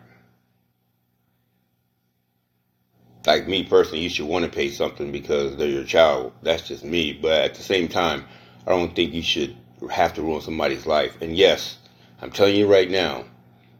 Like 3.27 3.47
me 3.47 3.65
personally, 3.65 4.03
you 4.03 4.09
should 4.09 4.27
want 4.27 4.45
to 4.45 4.51
pay 4.51 4.71
something 4.71 5.13
because 5.13 5.57
they're 5.57 5.69
your 5.69 5.85
child. 5.85 6.33
That's 6.43 6.67
just 6.67 6.85
me. 6.85 7.13
But 7.13 7.43
at 7.43 7.55
the 7.55 7.63
same 7.63 7.87
time, 7.87 8.25
I 8.67 8.71
don't 8.71 8.95
think 8.97 9.13
you 9.13 9.23
should 9.23 9.57
have 9.91 10.15
to 10.15 10.23
ruin 10.23 10.41
somebody's 10.41 10.87
life. 10.87 11.21
And 11.21 11.37
yes, 11.37 11.79
I'm 12.21 12.31
telling 12.31 12.57
you 12.57 12.67
right 12.67 12.91
now, 12.91 13.25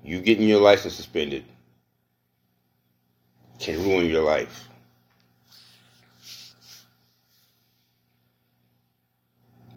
you 0.05 0.21
getting 0.21 0.49
your 0.49 0.61
license 0.61 0.95
suspended 0.95 1.45
can 3.59 3.83
ruin 3.83 4.07
your 4.07 4.23
life. 4.23 4.70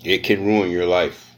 It 0.04 0.24
can 0.24 0.46
ruin 0.46 0.70
your 0.70 0.86
life. 0.86 1.36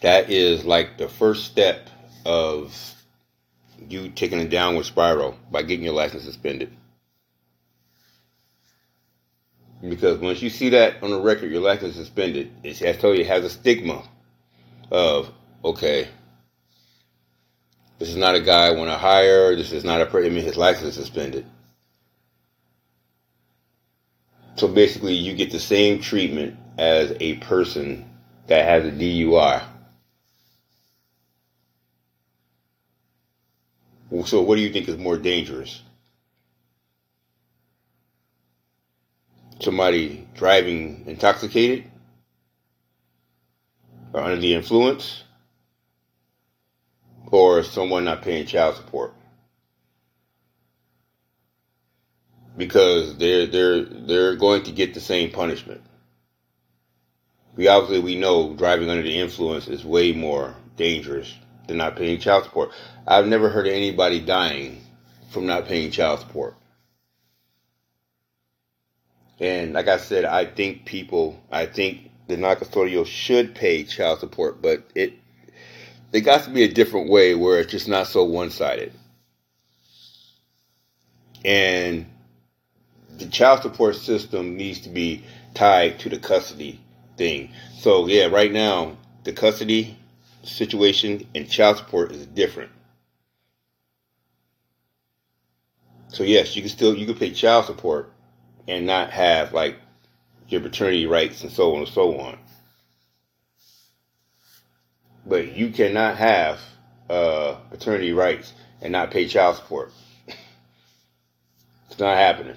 That 0.00 0.30
is 0.30 0.64
like 0.64 0.98
the 0.98 1.08
first 1.08 1.44
step 1.44 1.88
of 2.24 2.74
you 3.88 4.08
taking 4.08 4.40
a 4.40 4.48
downward 4.48 4.84
spiral 4.84 5.36
by 5.50 5.62
getting 5.62 5.84
your 5.84 5.94
license 5.94 6.24
suspended. 6.24 6.72
Because 9.86 10.18
once 10.18 10.40
you 10.40 10.48
see 10.50 10.70
that 10.70 11.02
on 11.02 11.10
the 11.10 11.20
record, 11.20 11.50
your 11.50 11.60
license 11.60 11.96
is 11.96 12.06
suspended, 12.06 12.50
it, 12.62 12.82
I 12.82 12.92
told 12.92 13.16
you, 13.16 13.22
it 13.22 13.28
has 13.28 13.44
a 13.44 13.50
stigma 13.50 14.02
of, 14.90 15.30
okay, 15.64 16.08
this 17.98 18.08
is 18.08 18.16
not 18.16 18.34
a 18.34 18.40
guy 18.40 18.68
I 18.68 18.72
want 18.72 18.90
to 18.90 18.96
hire, 18.96 19.54
this 19.54 19.72
is 19.72 19.84
not 19.84 20.00
a 20.00 20.06
person. 20.06 20.30
I 20.30 20.34
mean, 20.34 20.44
his 20.44 20.56
license 20.56 20.88
is 20.88 20.94
suspended. 20.94 21.46
So 24.56 24.66
basically, 24.68 25.12
you 25.12 25.34
get 25.34 25.50
the 25.50 25.60
same 25.60 26.00
treatment 26.00 26.56
as 26.78 27.14
a 27.20 27.34
person 27.36 28.08
that 28.46 28.64
has 28.64 28.86
a 28.86 28.90
DUI. 28.90 29.62
So, 34.24 34.40
what 34.40 34.56
do 34.56 34.62
you 34.62 34.72
think 34.72 34.88
is 34.88 34.96
more 34.96 35.18
dangerous? 35.18 35.82
Somebody 39.60 40.26
driving 40.34 41.04
intoxicated 41.06 41.84
or 44.14 44.20
under 44.20 44.40
the 44.40 44.54
influence, 44.54 45.24
or 47.26 47.62
someone 47.62 48.04
not 48.04 48.22
paying 48.22 48.46
child 48.46 48.76
support? 48.76 49.12
Because 52.56 53.16
they're 53.18 53.46
they're 53.46 53.84
they're 53.84 54.36
going 54.36 54.62
to 54.64 54.72
get 54.72 54.94
the 54.94 55.00
same 55.00 55.30
punishment. 55.30 55.82
We 57.56 57.68
obviously 57.68 58.00
we 58.00 58.16
know 58.16 58.54
driving 58.54 58.90
under 58.90 59.02
the 59.02 59.18
influence 59.18 59.68
is 59.68 59.84
way 59.84 60.12
more 60.12 60.54
dangerous 60.76 61.32
than 61.66 61.78
not 61.78 61.96
paying 61.96 62.20
child 62.20 62.44
support. 62.44 62.70
I've 63.06 63.26
never 63.26 63.48
heard 63.48 63.66
of 63.66 63.72
anybody 63.72 64.20
dying 64.20 64.82
from 65.30 65.46
not 65.46 65.66
paying 65.66 65.90
child 65.90 66.20
support. 66.20 66.54
And 69.38 69.74
like 69.74 69.88
I 69.88 69.98
said, 69.98 70.24
I 70.24 70.46
think 70.46 70.86
people, 70.86 71.42
I 71.50 71.66
think 71.66 72.10
the 72.26 72.36
non-custodial 72.36 73.06
should 73.06 73.54
pay 73.54 73.84
child 73.84 74.20
support, 74.20 74.62
but 74.62 74.84
it 74.94 75.14
there 76.10 76.20
got 76.20 76.44
to 76.44 76.50
be 76.50 76.62
a 76.62 76.72
different 76.72 77.10
way 77.10 77.34
where 77.34 77.60
it's 77.60 77.72
just 77.72 77.88
not 77.88 78.06
so 78.06 78.24
one-sided. 78.24 78.92
And 81.44 82.06
the 83.18 83.26
child 83.26 83.62
support 83.62 83.96
system 83.96 84.56
needs 84.56 84.80
to 84.80 84.88
be 84.88 85.24
tied 85.54 85.98
to 86.00 86.08
the 86.08 86.18
custody 86.18 86.80
thing. 87.16 87.50
So 87.78 88.06
yeah, 88.06 88.26
right 88.26 88.52
now 88.52 88.96
the 89.24 89.32
custody 89.32 89.96
situation 90.42 91.26
and 91.34 91.50
child 91.50 91.78
support 91.78 92.12
is 92.12 92.26
different. 92.26 92.70
So 96.08 96.22
yes, 96.22 96.56
you 96.56 96.62
can 96.62 96.70
still 96.70 96.96
you 96.96 97.06
can 97.06 97.16
pay 97.16 97.30
child 97.30 97.66
support 97.66 98.12
and 98.68 98.86
not 98.86 99.10
have 99.10 99.52
like 99.52 99.76
your 100.48 100.60
paternity 100.60 101.06
rights 101.06 101.42
and 101.42 101.50
so 101.50 101.74
on 101.74 101.80
and 101.80 101.88
so 101.88 102.18
on. 102.18 102.38
But 105.26 105.56
you 105.56 105.70
cannot 105.70 106.16
have 106.16 106.60
uh, 107.10 107.54
paternity 107.70 108.12
rights 108.12 108.52
and 108.80 108.92
not 108.92 109.10
pay 109.10 109.26
child 109.26 109.56
support. 109.56 109.92
It's 111.88 112.00
not 112.00 112.16
happening. 112.16 112.56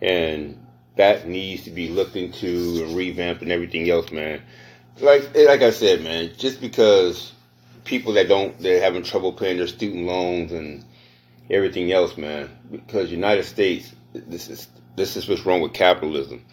And 0.00 0.58
that 0.96 1.26
needs 1.26 1.64
to 1.64 1.70
be 1.70 1.88
looked 1.88 2.16
into 2.16 2.84
and 2.84 2.96
revamped 2.96 3.42
and 3.42 3.52
everything 3.52 3.88
else, 3.90 4.10
man. 4.10 4.42
Like 5.00 5.30
eh, 5.34 5.46
like 5.46 5.62
I 5.62 5.70
said, 5.70 6.02
man, 6.02 6.32
just 6.36 6.60
because 6.60 7.32
people 7.84 8.14
that 8.14 8.28
don't 8.28 8.58
they're 8.60 8.82
having 8.82 9.02
trouble 9.02 9.32
paying 9.32 9.56
their 9.58 9.66
student 9.66 10.06
loans 10.06 10.52
and 10.52 10.84
everything 11.48 11.92
else, 11.92 12.16
man, 12.16 12.50
because 12.70 13.10
United 13.10 13.44
States 13.44 13.92
this 14.12 14.48
is 14.48 14.68
this 14.96 15.16
is 15.16 15.28
what's 15.28 15.46
wrong 15.46 15.60
with 15.60 15.72
capitalism. 15.72 16.44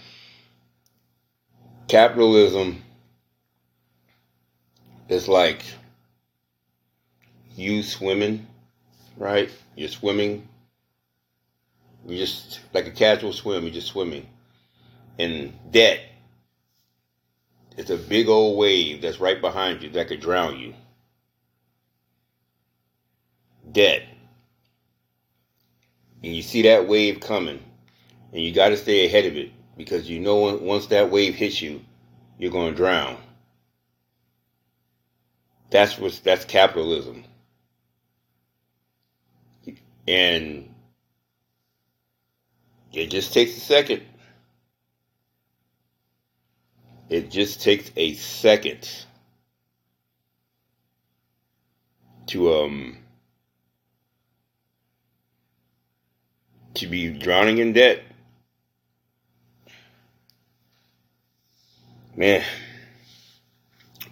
Capitalism 1.88 2.83
is 5.10 5.27
like 5.27 5.63
you 7.55 7.81
swimming, 7.83 8.45
right? 9.17 9.49
You're 9.75 9.89
swimming. 9.89 10.47
You 12.07 12.17
just 12.17 12.61
like 12.73 12.87
a 12.87 12.91
casual 12.91 13.33
swim. 13.33 13.63
You're 13.63 13.73
just 13.73 13.87
swimming, 13.87 14.27
and 15.19 15.53
debt. 15.71 15.99
It's 17.75 17.89
a 17.89 17.97
big 17.97 18.29
old 18.29 18.57
wave 18.57 19.01
that's 19.01 19.19
right 19.19 19.39
behind 19.39 19.83
you 19.83 19.89
that 19.91 20.07
could 20.07 20.21
drown 20.21 20.57
you. 20.57 20.73
Debt. 23.69 24.03
And 26.23 26.33
you 26.33 26.41
see 26.41 26.63
that 26.63 26.87
wave 26.87 27.19
coming, 27.19 27.59
and 28.31 28.41
you 28.41 28.53
got 28.53 28.69
to 28.69 28.77
stay 28.77 29.05
ahead 29.05 29.25
of 29.25 29.35
it 29.35 29.51
because 29.75 30.09
you 30.09 30.19
know 30.19 30.55
once 30.55 30.87
that 30.87 31.11
wave 31.11 31.35
hits 31.35 31.61
you, 31.61 31.81
you're 32.39 32.51
going 32.51 32.71
to 32.71 32.77
drown. 32.77 33.17
That's 35.69 35.99
what 35.99 36.19
that's 36.23 36.45
capitalism. 36.45 37.25
And 40.07 40.73
it 42.93 43.08
just 43.08 43.34
takes 43.34 43.58
a 43.58 43.60
second. 43.62 44.04
It 47.10 47.32
just 47.32 47.62
takes 47.62 47.91
a 47.97 48.13
second 48.15 48.89
to 52.28 52.54
um 52.54 52.97
to 56.76 56.88
be 56.88 57.10
drowning 57.12 57.60
in 57.60 57.73
debt. 57.73 58.04
Man. 62.15 62.43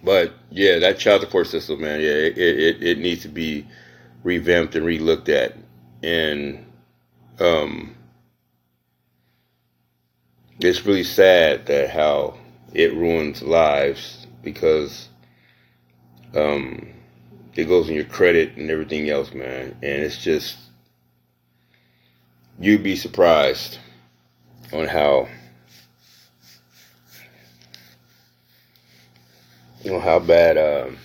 But 0.04 0.34
yeah, 0.50 0.78
that 0.80 0.98
child 0.98 1.22
support 1.22 1.48
system, 1.48 1.80
man, 1.82 2.00
yeah, 2.00 2.08
it, 2.08 2.38
it, 2.38 2.82
it 2.82 2.98
needs 2.98 3.22
to 3.22 3.28
be 3.28 3.66
revamped 4.24 4.76
and 4.76 4.86
relooked 4.86 5.28
at. 5.30 5.56
And 6.02 6.66
um 7.40 7.95
it's 10.60 10.86
really 10.86 11.04
sad 11.04 11.66
that 11.66 11.90
how 11.90 12.34
it 12.72 12.94
ruins 12.94 13.42
lives 13.42 14.26
because 14.42 15.08
um, 16.34 16.88
it 17.54 17.64
goes 17.64 17.88
in 17.88 17.94
your 17.94 18.04
credit 18.04 18.56
and 18.56 18.70
everything 18.70 19.10
else, 19.10 19.32
man. 19.32 19.76
And 19.82 20.02
it's 20.02 20.22
just 20.22 20.56
you'd 22.58 22.82
be 22.82 22.96
surprised 22.96 23.78
on 24.72 24.86
how 24.86 25.28
you 29.82 29.90
know 29.90 30.00
how 30.00 30.18
bad 30.18 30.56
um, 30.56 30.96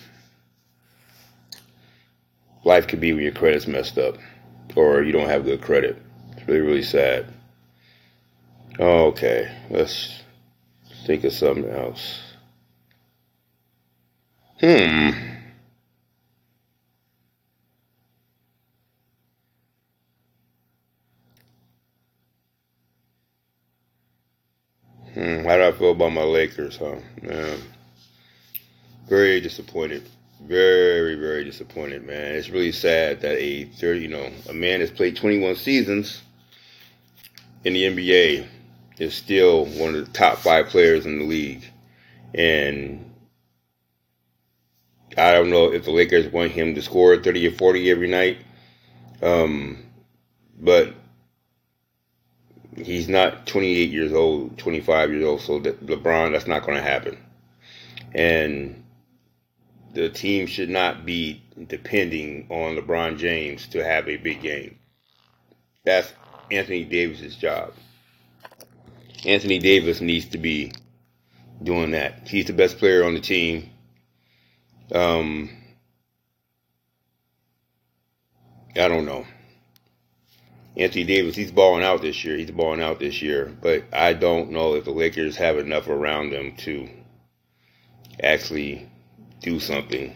life 2.64 2.88
could 2.88 3.02
be 3.02 3.14
when 3.14 3.24
your 3.24 3.32
credit's 3.34 3.68
messed 3.68 3.98
up 3.98 4.18
or 4.76 5.04
you 5.04 5.12
don't 5.12 5.28
have 5.28 5.44
good 5.44 5.62
credit. 5.62 6.02
It's 6.38 6.48
really 6.48 6.62
really 6.62 6.84
sad. 6.84 7.28
Okay, 8.82 9.48
let's 9.70 10.24
think 11.06 11.24
of 11.24 11.34
something 11.34 11.70
else. 11.70 12.20
Hmm. 14.60 15.12
Hmm. 25.14 25.44
How 25.46 25.58
do 25.58 25.64
I 25.64 25.72
feel 25.74 25.92
about 25.92 26.14
my 26.14 26.24
Lakers, 26.24 26.78
huh? 26.78 26.96
Man. 27.22 27.60
Very 29.08 29.40
disappointed. 29.42 30.10
Very, 30.42 31.14
very 31.14 31.44
disappointed, 31.44 32.04
man. 32.04 32.34
It's 32.34 32.50
really 32.50 32.72
sad 32.72 33.22
that 33.22 33.38
a 33.38 33.66
30, 33.66 34.00
you 34.02 34.08
know, 34.08 34.32
a 34.50 34.54
man 34.54 34.80
has 34.80 34.90
played 34.90 35.18
21 35.18 35.56
seasons 35.58 36.24
in 37.64 37.74
the 37.74 37.84
NBA 37.84 38.48
is 39.02 39.16
still 39.16 39.66
one 39.66 39.96
of 39.96 40.06
the 40.06 40.12
top 40.12 40.38
five 40.38 40.68
players 40.68 41.08
in 41.08 41.18
the 41.18 41.26
league. 41.26 41.66
And 42.36 43.12
I 45.18 45.32
don't 45.32 45.50
know 45.50 45.74
if 45.74 45.86
the 45.86 45.92
Lakers 45.92 46.32
want 46.32 46.52
him 46.52 46.76
to 46.76 46.84
score 46.84 47.18
30 47.18 47.48
or 47.48 47.52
40 47.52 47.90
every 47.90 48.08
night. 48.08 48.38
Um, 49.24 49.84
but 50.60 50.94
he's 52.78 53.10
not 53.10 53.48
28 53.48 53.90
years 53.90 54.14
old, 54.14 54.60
25 54.60 55.12
years 55.12 55.26
old. 55.26 55.42
So 55.42 55.58
that 55.60 55.84
LeBron, 55.84 56.32
that's 56.32 56.46
not 56.46 56.62
going 56.62 56.78
to 56.78 56.84
happen. 56.84 57.18
And 58.14 58.84
the 59.96 60.10
team 60.10 60.46
should 60.46 60.70
not 60.70 61.08
be 61.08 61.42
depending 61.68 62.46
on 62.52 62.76
LeBron 62.76 63.18
James 63.18 63.68
to 63.70 63.84
have 63.84 64.08
a 64.08 64.18
big 64.18 64.44
game. 64.44 64.78
That's 65.86 66.14
Anthony 66.52 66.84
Davis's 66.84 67.36
job. 67.36 67.74
Anthony 69.26 69.60
Davis 69.60 70.02
needs 70.02 70.26
to 70.30 70.38
be 70.38 70.74
doing 71.62 71.92
that. 71.92 72.28
He's 72.28 72.46
the 72.46 72.54
best 72.54 72.78
player 72.78 73.04
on 73.04 73.14
the 73.14 73.20
team. 73.20 73.70
Um, 74.92 75.50
I 78.76 78.88
don't 78.88 79.06
know. 79.06 79.26
Anthony 80.76 81.04
Davis, 81.04 81.36
he's 81.36 81.52
balling 81.52 81.84
out 81.84 82.02
this 82.02 82.24
year. 82.24 82.38
He's 82.38 82.52
balling 82.52 82.82
out 82.82 83.00
this 83.00 83.22
year, 83.22 83.56
but 83.62 83.84
I 83.94 84.14
don't 84.14 84.52
know 84.52 84.76
if 84.76 84.86
the 84.86 84.92
Lakers 84.92 85.36
have 85.36 85.58
enough 85.58 85.88
around 85.88 86.32
them 86.32 86.56
to 86.58 86.90
actually 88.24 88.90
do 89.42 89.60
something. 89.60 90.16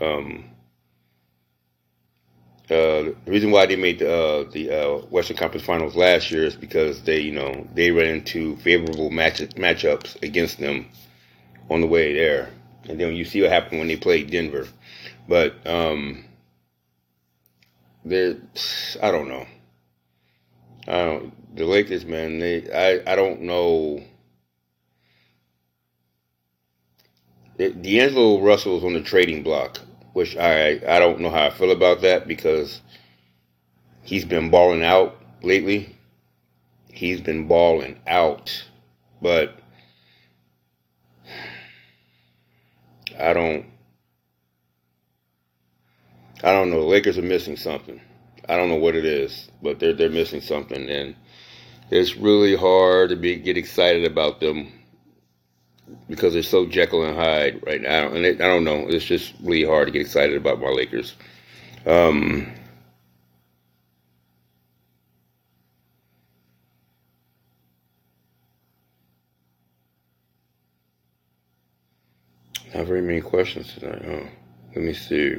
Um, 0.00 0.51
the 2.72 3.30
reason 3.30 3.50
why 3.50 3.66
they 3.66 3.76
made 3.76 3.98
the, 4.00 4.12
uh, 4.12 4.44
the 4.50 4.70
uh, 4.70 4.98
Western 5.06 5.36
Conference 5.36 5.66
Finals 5.66 5.96
last 5.96 6.30
year 6.30 6.44
is 6.44 6.56
because 6.56 7.02
they, 7.02 7.20
you 7.20 7.32
know, 7.32 7.66
they 7.74 7.90
ran 7.90 8.08
into 8.16 8.56
favorable 8.58 9.10
match 9.10 9.40
matchups 9.56 10.22
against 10.22 10.58
them 10.58 10.88
on 11.70 11.80
the 11.80 11.86
way 11.86 12.14
there, 12.14 12.50
and 12.88 13.00
then 13.00 13.14
you 13.14 13.24
see 13.24 13.42
what 13.42 13.50
happened 13.50 13.78
when 13.80 13.88
they 13.88 13.96
played 13.96 14.30
Denver. 14.30 14.68
But 15.28 15.66
um, 15.66 16.24
they, 18.04 18.36
I 19.02 19.10
don't 19.10 19.28
know. 19.28 19.46
I 20.88 20.92
don't, 21.04 21.56
the 21.56 21.66
Lakers, 21.66 22.04
man, 22.04 22.38
they, 22.38 22.70
I, 22.72 23.12
I 23.12 23.16
don't 23.16 23.42
know. 23.42 24.02
D'Angelo 27.58 28.40
Russell's 28.40 28.82
on 28.84 28.94
the 28.94 29.02
trading 29.02 29.42
block 29.42 29.78
which 30.12 30.36
I 30.36 30.80
I 30.86 30.98
don't 30.98 31.20
know 31.20 31.30
how 31.30 31.46
I 31.46 31.50
feel 31.50 31.70
about 31.70 32.02
that 32.02 32.28
because 32.28 32.80
he's 34.02 34.24
been 34.24 34.50
balling 34.50 34.84
out 34.84 35.16
lately. 35.42 35.96
He's 36.90 37.20
been 37.20 37.48
balling 37.48 37.98
out, 38.06 38.64
but 39.20 39.58
I 43.18 43.32
don't 43.32 43.66
I 46.44 46.52
don't 46.52 46.70
know. 46.70 46.80
The 46.80 46.86
Lakers 46.86 47.18
are 47.18 47.22
missing 47.22 47.56
something. 47.56 48.00
I 48.48 48.56
don't 48.56 48.68
know 48.68 48.76
what 48.76 48.96
it 48.96 49.04
is, 49.04 49.48
but 49.62 49.78
they're 49.78 49.92
they're 49.92 50.10
missing 50.10 50.40
something, 50.40 50.90
and 50.90 51.14
it's 51.90 52.16
really 52.16 52.56
hard 52.56 53.10
to 53.10 53.16
be 53.16 53.36
get 53.36 53.56
excited 53.56 54.04
about 54.04 54.40
them 54.40 54.72
because 56.12 56.34
they're 56.34 56.42
so 56.42 56.66
Jekyll 56.66 57.04
and 57.06 57.16
Hyde 57.16 57.62
right 57.66 57.80
now. 57.80 58.08
And 58.08 58.26
it, 58.26 58.42
I 58.42 58.46
don't 58.48 58.64
know. 58.64 58.86
It's 58.86 59.06
just 59.06 59.32
really 59.42 59.64
hard 59.64 59.88
to 59.88 59.92
get 59.92 60.02
excited 60.02 60.36
about 60.36 60.60
my 60.60 60.68
Lakers. 60.68 61.14
Um, 61.86 62.52
not 72.74 72.86
very 72.86 73.02
many 73.02 73.22
questions 73.22 73.74
tonight, 73.74 74.02
huh? 74.04 74.28
Let 74.76 74.84
me 74.84 74.94
see. 74.94 75.36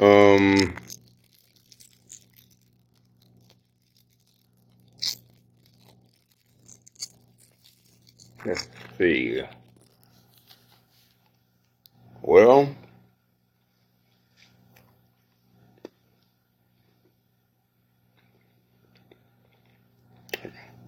Um, 0.00 0.76
Let's 8.46 8.68
see. 8.96 9.42
Well, 12.22 12.68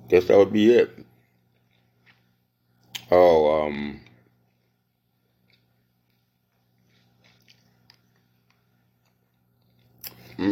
guess 0.08 0.26
that 0.26 0.38
would 0.38 0.52
be 0.52 0.72
it. 0.72 0.90
Oh, 3.10 3.66
um, 3.66 4.00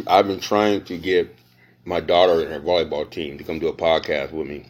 I've 0.06 0.26
been 0.26 0.40
trying 0.40 0.84
to 0.84 0.98
get 0.98 1.34
my 1.84 2.00
daughter 2.00 2.40
and 2.40 2.50
her 2.52 2.60
volleyball 2.60 3.08
team 3.10 3.38
to 3.38 3.44
come 3.44 3.58
do 3.58 3.68
a 3.68 3.72
podcast 3.72 4.32
with 4.32 4.48
me. 4.48 4.66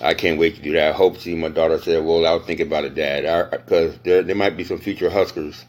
I 0.00 0.14
can't 0.14 0.38
wait 0.38 0.56
to 0.56 0.62
do 0.62 0.72
that. 0.72 0.88
I 0.88 0.92
hope 0.92 1.18
see 1.18 1.34
my 1.34 1.48
daughter 1.48 1.78
said, 1.80 2.04
"Well, 2.04 2.26
I'll 2.26 2.40
think 2.40 2.60
about 2.60 2.84
it, 2.84 2.94
Dad," 2.94 3.50
because 3.50 3.98
there 3.98 4.22
there 4.22 4.34
might 4.34 4.56
be 4.56 4.64
some 4.64 4.78
future 4.78 5.10
Huskers 5.10 5.64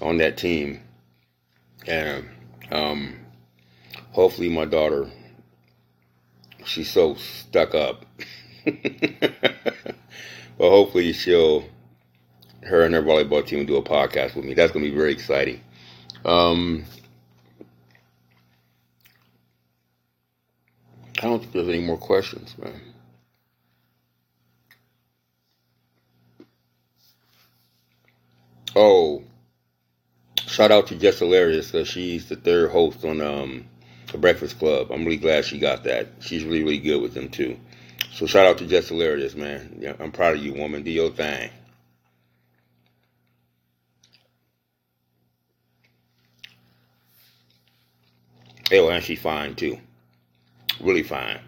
on 0.00 0.18
that 0.18 0.36
team, 0.36 0.80
and 1.86 2.28
um, 2.70 3.14
hopefully 4.12 4.48
my 4.48 4.64
daughter 4.64 5.10
she's 6.64 6.90
so 6.90 7.14
stuck 7.16 7.74
up. 7.74 8.06
but 8.64 8.74
hopefully 10.58 11.12
she'll 11.12 11.64
her 12.62 12.82
and 12.84 12.94
her 12.94 13.02
volleyball 13.02 13.44
team 13.44 13.58
will 13.60 13.66
do 13.66 13.76
a 13.76 13.82
podcast 13.82 14.34
with 14.34 14.44
me. 14.44 14.54
That's 14.54 14.72
gonna 14.72 14.84
be 14.84 14.94
very 14.94 15.12
exciting. 15.12 15.60
Um, 16.24 16.84
I 21.18 21.22
don't 21.22 21.40
think 21.40 21.52
there's 21.52 21.68
any 21.68 21.80
more 21.80 21.98
questions, 21.98 22.56
man. 22.58 22.91
Oh, 28.76 29.22
shout 30.46 30.72
out 30.72 30.88
to 30.88 30.96
Jess 30.96 31.20
Hilarious 31.20 31.72
because 31.72 31.88
she's 31.88 32.28
the 32.28 32.36
third 32.36 32.70
host 32.70 33.04
on 33.04 33.20
um, 33.20 33.66
the 34.12 34.18
Breakfast 34.18 34.58
Club. 34.58 34.92
I'm 34.92 35.04
really 35.04 35.18
glad 35.18 35.44
she 35.44 35.58
got 35.58 35.84
that. 35.84 36.08
She's 36.20 36.44
really, 36.44 36.62
really 36.64 36.78
good 36.78 37.02
with 37.02 37.14
them 37.14 37.28
too. 37.30 37.58
So 38.12 38.26
shout 38.26 38.46
out 38.46 38.58
to 38.58 38.66
Jess 38.66 38.88
Hilarious, 38.88 39.34
man. 39.34 39.78
Yeah, 39.80 39.94
I'm 40.00 40.12
proud 40.12 40.36
of 40.36 40.44
you, 40.44 40.54
woman. 40.54 40.82
Do 40.82 40.90
your 40.90 41.10
thing. 41.10 41.50
Oh, 48.72 48.88
and 48.90 49.04
she's 49.04 49.20
fine 49.20 49.54
too. 49.56 49.78
Really 50.80 51.02
fine. 51.04 51.40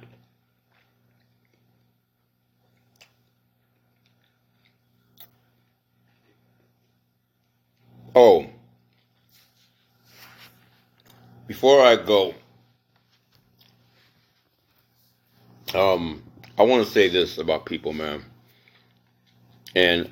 Oh, 8.15 8.47
before 11.49 11.85
I 11.85 11.97
go, 11.97 12.33
um, 15.75 16.23
I 16.57 16.63
want 16.63 16.87
to 16.87 16.93
say 16.93 17.09
this 17.09 17.39
about 17.39 17.67
people, 17.67 17.93
man. 17.93 18.25
And 19.75 20.09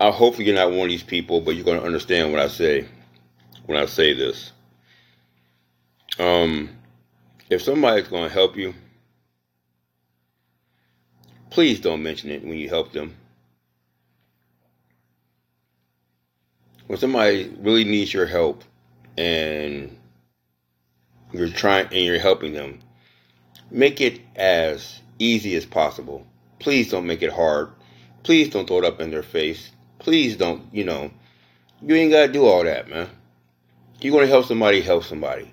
I 0.00 0.10
hope 0.10 0.38
you're 0.38 0.54
not 0.54 0.70
one 0.70 0.84
of 0.84 0.88
these 0.88 1.02
people, 1.02 1.42
but 1.42 1.54
you're 1.54 1.66
going 1.66 1.78
to 1.78 1.84
understand 1.86 2.32
what 2.32 2.40
I 2.40 2.48
say 2.48 2.86
when 3.66 3.78
I 3.78 3.84
say 3.86 4.14
this. 4.14 4.52
Um, 6.18 6.70
if 7.50 7.60
somebody's 7.60 8.08
going 8.08 8.26
to 8.26 8.32
help 8.32 8.56
you, 8.56 8.72
please 11.50 11.78
don't 11.78 12.02
mention 12.02 12.30
it 12.30 12.42
when 12.42 12.56
you 12.56 12.70
help 12.70 12.92
them. 12.92 13.14
When 16.86 16.98
somebody 16.98 17.54
really 17.60 17.84
needs 17.84 18.12
your 18.12 18.26
help 18.26 18.62
and 19.16 19.96
you're 21.32 21.48
trying 21.48 21.86
and 21.86 22.04
you're 22.04 22.18
helping 22.18 22.52
them, 22.52 22.80
make 23.70 24.00
it 24.00 24.20
as 24.36 25.00
easy 25.18 25.56
as 25.56 25.64
possible. 25.66 26.26
Please 26.58 26.90
don't 26.90 27.06
make 27.06 27.22
it 27.22 27.32
hard. 27.32 27.70
Please 28.22 28.50
don't 28.50 28.66
throw 28.66 28.78
it 28.78 28.84
up 28.84 29.00
in 29.00 29.10
their 29.10 29.22
face. 29.22 29.70
Please 29.98 30.36
don't, 30.36 30.62
you 30.72 30.84
know, 30.84 31.10
you 31.82 31.94
ain't 31.94 32.12
got 32.12 32.26
to 32.26 32.32
do 32.32 32.46
all 32.46 32.64
that, 32.64 32.88
man. 32.88 33.08
You 34.00 34.12
want 34.12 34.24
to 34.24 34.30
help 34.30 34.46
somebody, 34.46 34.80
help 34.80 35.04
somebody. 35.04 35.52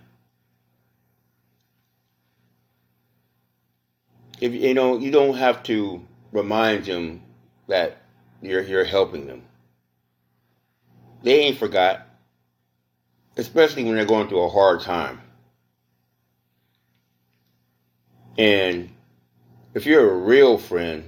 If 4.41 4.53
you 4.53 4.73
know, 4.73 4.97
you 4.97 5.11
don't 5.11 5.35
have 5.35 5.63
to 5.63 6.05
remind 6.31 6.85
them 6.85 7.21
that 7.67 8.01
you're 8.41 8.63
you're 8.63 8.83
helping 8.83 9.27
them. 9.27 9.43
They 11.23 11.41
ain't 11.41 11.57
forgot, 11.57 12.07
especially 13.37 13.83
when 13.83 13.95
they're 13.95 14.05
going 14.05 14.27
through 14.27 14.41
a 14.41 14.49
hard 14.49 14.81
time. 14.81 15.21
And 18.37 18.89
if 19.73 19.85
you're 19.85 20.09
a 20.09 20.17
real 20.17 20.57
friend, 20.57 21.03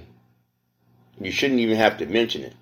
you 1.20 1.30
shouldn't 1.30 1.60
even 1.60 1.76
have 1.76 1.98
to 1.98 2.06
mention 2.06 2.42
it. 2.42 2.54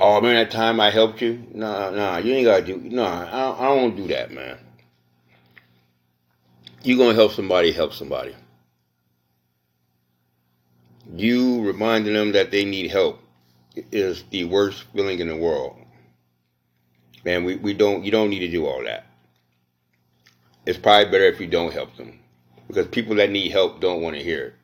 Oh 0.00 0.20
man, 0.20 0.34
that 0.34 0.50
time 0.50 0.80
I 0.80 0.90
helped 0.90 1.20
you? 1.20 1.46
Nah, 1.52 1.90
nah, 1.90 2.16
you 2.16 2.32
ain't 2.34 2.46
gotta 2.46 2.64
do. 2.64 2.76
Nah, 2.76 3.26
I 3.26 3.40
don't, 3.40 3.60
I 3.60 3.64
don't 3.64 3.96
do 3.96 4.08
that, 4.08 4.30
man. 4.30 4.58
You 6.82 6.96
gonna 6.96 7.14
help 7.14 7.32
somebody? 7.32 7.72
Help 7.72 7.92
somebody. 7.92 8.34
You 11.14 11.62
reminding 11.62 12.14
them 12.14 12.32
that 12.32 12.50
they 12.50 12.64
need 12.64 12.90
help 12.90 13.21
is 13.90 14.24
the 14.30 14.44
worst 14.44 14.84
feeling 14.94 15.18
in 15.18 15.28
the 15.28 15.36
world. 15.36 15.76
Man, 17.24 17.44
we, 17.44 17.56
we 17.56 17.74
don't 17.74 18.04
you 18.04 18.10
don't 18.10 18.30
need 18.30 18.40
to 18.40 18.48
do 18.50 18.66
all 18.66 18.82
that. 18.84 19.06
It's 20.66 20.78
probably 20.78 21.10
better 21.10 21.24
if 21.24 21.40
you 21.40 21.46
don't 21.46 21.72
help 21.72 21.96
them 21.96 22.20
because 22.68 22.86
people 22.86 23.16
that 23.16 23.30
need 23.30 23.52
help 23.52 23.80
don't 23.80 24.02
want 24.02 24.16
to 24.16 24.22
hear 24.22 24.46
it. 24.46 24.54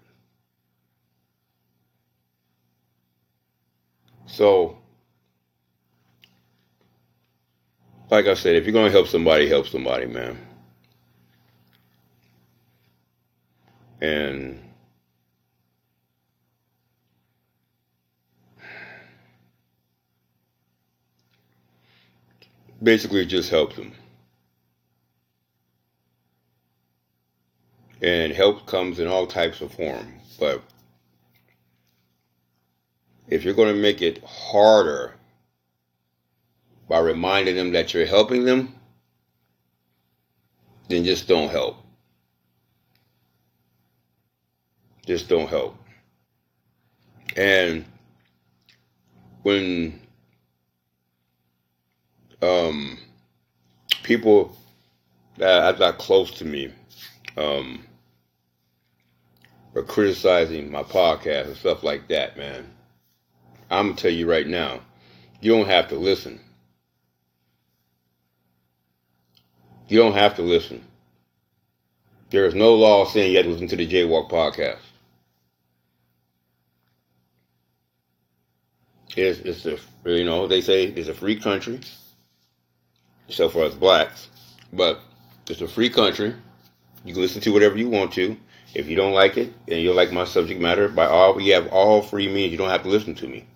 So, 4.27 4.79
like 8.11 8.27
I 8.27 8.35
said, 8.35 8.57
if 8.57 8.67
you're 8.67 8.85
to 8.85 8.91
help 8.91 9.09
somebody, 9.09 9.49
help 9.49 9.67
somebody, 9.67 10.07
man. 10.07 10.39
And 14.01 14.68
basically, 22.83 23.27
just 23.27 23.51
helps 23.51 23.77
them. 23.77 23.93
and 28.01 28.33
help 28.33 28.67
comes 28.67 28.99
in 28.99 29.09
all 29.09 29.27
types 29.27 29.61
of 29.61 29.73
form. 29.73 30.15
But 30.39 30.63
if 33.29 33.45
you're 33.45 33.55
going 33.55 33.75
to 33.75 33.81
make 33.81 34.03
it 34.03 34.23
harder 34.25 35.15
by 36.89 37.01
reminding 37.01 37.57
them 37.57 37.73
that 37.73 37.93
you're 37.93 38.07
helping 38.07 38.45
them, 38.45 38.75
then 40.89 41.05
just 41.05 41.29
don't 41.29 41.51
help. 41.51 41.77
Just 45.05 45.29
don't 45.29 45.49
help. 45.49 45.77
And 47.37 47.85
when 49.43 50.01
um, 52.43 52.99
people 54.03 54.57
that 55.37 55.75
are 55.75 55.79
not 55.79 55.99
close 55.99 56.31
to 56.33 56.45
me 56.45 56.73
um, 57.37 57.85
for 59.73 59.83
criticizing 59.83 60.71
my 60.71 60.83
podcast 60.83 61.47
and 61.47 61.57
stuff 61.57 61.83
like 61.83 62.09
that, 62.09 62.37
man. 62.37 62.67
I'm 63.71 63.89
gonna 63.89 63.97
tell 63.97 64.11
you 64.11 64.29
right 64.29 64.47
now, 64.47 64.81
you 65.41 65.53
don't 65.53 65.69
have 65.69 65.89
to 65.89 65.97
listen. 65.97 66.41
You 69.89 69.99
don't 69.99 70.15
have 70.15 70.37
to 70.37 70.43
listen. 70.43 70.85
There 72.31 72.45
is 72.45 72.55
no 72.55 72.75
law 72.75 73.07
saying 73.07 73.31
you 73.31 73.37
have 73.39 73.47
to 73.47 73.53
listen 73.53 73.69
to 73.69 73.77
the 73.77 73.89
Jaywalk 73.89 74.31
podcast. 74.31 74.79
It's, 79.17 79.41
it's 79.41 79.67
a, 79.67 79.79
you 80.05 80.25
know, 80.25 80.47
they 80.47 80.61
say 80.61 80.85
it's 80.85 81.09
a 81.09 81.15
free 81.15 81.37
country, 81.41 81.81
so 83.29 83.49
far 83.49 83.65
as 83.65 83.75
blacks, 83.75 84.29
but 84.73 85.01
it's 85.49 85.61
a 85.61 85.69
free 85.69 85.91
country. 85.91 86.35
You 87.05 87.13
can 87.15 87.23
listen 87.23 87.41
to 87.43 87.53
whatever 87.53 87.77
you 87.77 87.89
want 87.89 88.13
to. 88.15 88.37
If 88.75 88.87
you 88.89 88.97
don't 88.97 89.15
like 89.15 89.37
it 89.37 89.53
and 89.67 89.81
you 89.81 89.93
like 89.93 90.13
my 90.13 90.25
subject 90.25 90.61
matter, 90.61 90.89
by 90.89 91.07
all 91.07 91.35
we 91.35 91.49
have 91.49 91.69
all 91.69 92.03
free 92.03 92.29
means. 92.29 92.53
You 92.53 92.59
don't 92.59 92.69
have 92.71 92.83
to 92.83 92.89
listen 92.89 93.15
to 93.17 93.27
me. 93.27 93.47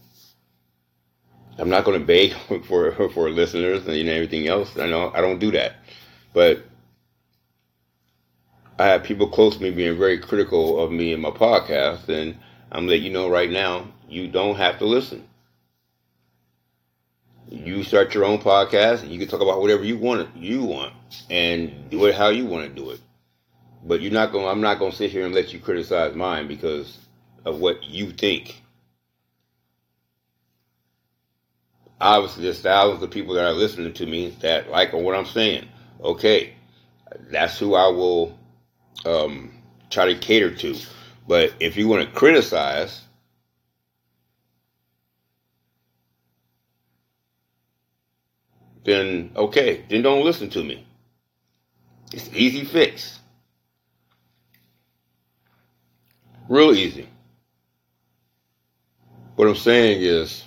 I'm 1.59 1.68
not 1.68 1.85
going 1.85 2.01
to 2.01 2.05
beg 2.05 2.33
for 2.64 2.93
for 3.11 3.31
listeners 3.31 3.87
and 3.87 3.97
you 3.97 4.11
everything 4.11 4.47
else. 4.49 4.79
I 4.79 4.87
know 4.87 5.12
I 5.14 5.20
don't 5.20 5.39
do 5.39 5.51
that, 5.53 5.77
but 6.33 6.64
I 8.79 8.87
have 8.87 9.05
people 9.05 9.29
close 9.29 9.57
to 9.57 9.62
me 9.62 9.70
being 9.70 9.99
very 9.99 10.18
critical 10.18 10.83
of 10.83 10.91
me 10.91 11.12
and 11.12 11.23
my 11.23 11.31
podcast, 11.31 12.09
and 12.09 12.37
I'm 12.70 12.87
letting 12.87 13.05
you 13.05 13.12
know 13.12 13.29
right 13.29 13.51
now 13.51 13.87
you 14.09 14.29
don't 14.29 14.57
have 14.57 14.79
to 14.79 14.87
listen. 14.87 15.29
You 17.53 17.85
start 17.85 18.15
your 18.15 18.25
own 18.25 18.39
podcast 18.39 19.03
and 19.03 19.11
you 19.11 19.19
can 19.19 19.29
talk 19.29 19.43
about 19.43 19.61
whatever 19.61 19.85
you 19.85 19.99
want 19.99 20.35
you 20.35 20.65
want 20.65 20.95
and 21.29 21.91
do 21.91 22.07
it 22.07 22.15
how 22.15 22.31
you 22.31 22.47
want 22.47 22.67
to 22.67 22.75
do 22.75 22.91
it. 22.91 23.01
But 23.85 24.01
you're 24.01 24.13
not 24.13 24.33
going. 24.33 24.47
I'm 24.47 24.61
not 24.61 24.79
going 24.79 24.93
to 24.93 24.97
sit 24.97 25.11
here 25.11 25.27
and 25.27 25.35
let 25.35 25.53
you 25.53 25.59
criticize 25.59 26.15
mine 26.15 26.49
because 26.49 26.99
of 27.45 27.61
what 27.61 27.83
you 27.85 28.11
think. 28.11 28.63
Obviously, 32.01 32.45
there's 32.45 32.61
thousands 32.61 33.03
of 33.03 33.11
people 33.11 33.35
that 33.35 33.45
are 33.45 33.53
listening 33.53 33.93
to 33.95 34.07
me 34.07 34.31
that 34.41 34.71
like 34.71 34.93
what 34.93 35.15
I'm 35.15 35.27
saying. 35.27 35.69
Okay, 36.03 36.55
that's 37.31 37.59
who 37.59 37.75
I 37.75 37.89
will 37.89 38.39
um, 39.05 39.53
try 39.91 40.07
to 40.07 40.15
cater 40.19 40.55
to. 40.55 40.77
But 41.29 41.55
if 41.61 41.77
you 41.77 41.89
want 41.89 42.09
to 42.09 42.15
criticize, 42.15 43.03
then 48.85 49.33
okay, 49.37 49.85
then 49.89 50.03
don't 50.03 50.24
listen 50.24 50.51
to 50.51 50.62
me. 50.64 50.87
It's 52.12 52.28
easy 52.35 52.64
fix. 52.64 53.20
Real 56.49 56.72
easy. 56.72 57.09
What 59.37 59.49
I'm 59.49 59.57
saying 59.57 60.03
is, 60.03 60.45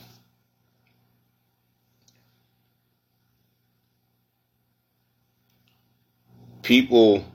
people 6.62 7.26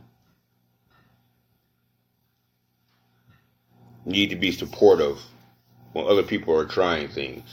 need 4.04 4.30
to 4.30 4.36
be 4.36 4.52
supportive 4.52 5.20
when 5.92 6.06
other 6.06 6.22
people 6.22 6.56
are 6.58 6.66
trying 6.66 7.08
things. 7.08 7.44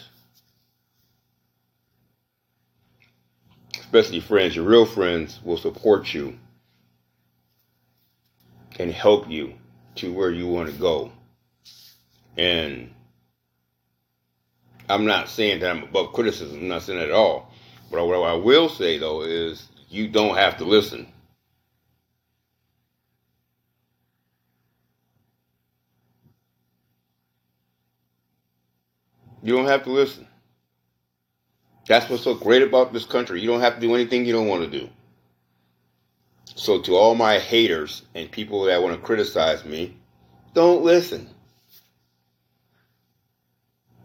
Especially 3.87 4.19
friends, 4.19 4.53
your 4.53 4.65
real 4.65 4.85
friends 4.85 5.39
will 5.45 5.55
support 5.55 6.13
you 6.13 6.37
and 8.77 8.91
help 8.91 9.29
you 9.29 9.53
to 9.95 10.11
where 10.11 10.29
you 10.29 10.45
want 10.45 10.69
to 10.69 10.75
go. 10.77 11.09
And 12.35 12.93
I'm 14.89 15.05
not 15.05 15.29
saying 15.29 15.61
that 15.61 15.71
I'm 15.71 15.83
above 15.83 16.11
criticism, 16.11 16.59
I'm 16.59 16.67
not 16.67 16.81
saying 16.81 16.99
that 16.99 17.07
at 17.07 17.13
all. 17.13 17.49
But 17.89 18.05
what 18.05 18.17
I 18.27 18.33
will 18.33 18.67
say 18.67 18.97
though 18.97 19.21
is 19.21 19.69
you 19.87 20.09
don't 20.09 20.35
have 20.35 20.57
to 20.57 20.65
listen. 20.65 21.07
You 29.41 29.55
don't 29.55 29.67
have 29.67 29.85
to 29.85 29.91
listen. 29.91 30.26
That's 31.87 32.09
what's 32.09 32.23
so 32.23 32.35
great 32.35 32.61
about 32.61 32.93
this 32.93 33.05
country. 33.05 33.41
You 33.41 33.47
don't 33.47 33.61
have 33.61 33.75
to 33.75 33.81
do 33.81 33.95
anything 33.95 34.25
you 34.25 34.33
don't 34.33 34.47
want 34.47 34.69
to 34.69 34.79
do. 34.79 34.89
So, 36.55 36.81
to 36.81 36.95
all 36.95 37.15
my 37.15 37.39
haters 37.39 38.03
and 38.15 38.31
people 38.31 38.63
that 38.65 38.81
want 38.81 38.95
to 38.95 39.01
criticize 39.01 39.63
me, 39.63 39.95
don't 40.53 40.83
listen. 40.83 41.29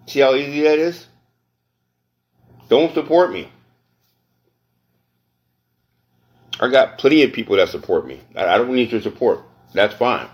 See 0.07 0.20
how 0.20 0.35
easy 0.35 0.62
that 0.62 0.78
is? 0.78 1.07
Don't 2.68 2.93
support 2.95 3.33
me. 3.33 3.51
I 6.61 6.68
got 6.68 6.99
plenty 6.99 7.22
of 7.22 7.33
people 7.33 7.57
that 7.57 7.68
support 7.70 8.07
me. 8.07 8.20
I 8.37 8.59
don't 8.59 8.74
need 8.74 8.93
your 8.93 9.01
support. 9.01 9.41
That's 9.72 9.95
fine. 9.95 10.28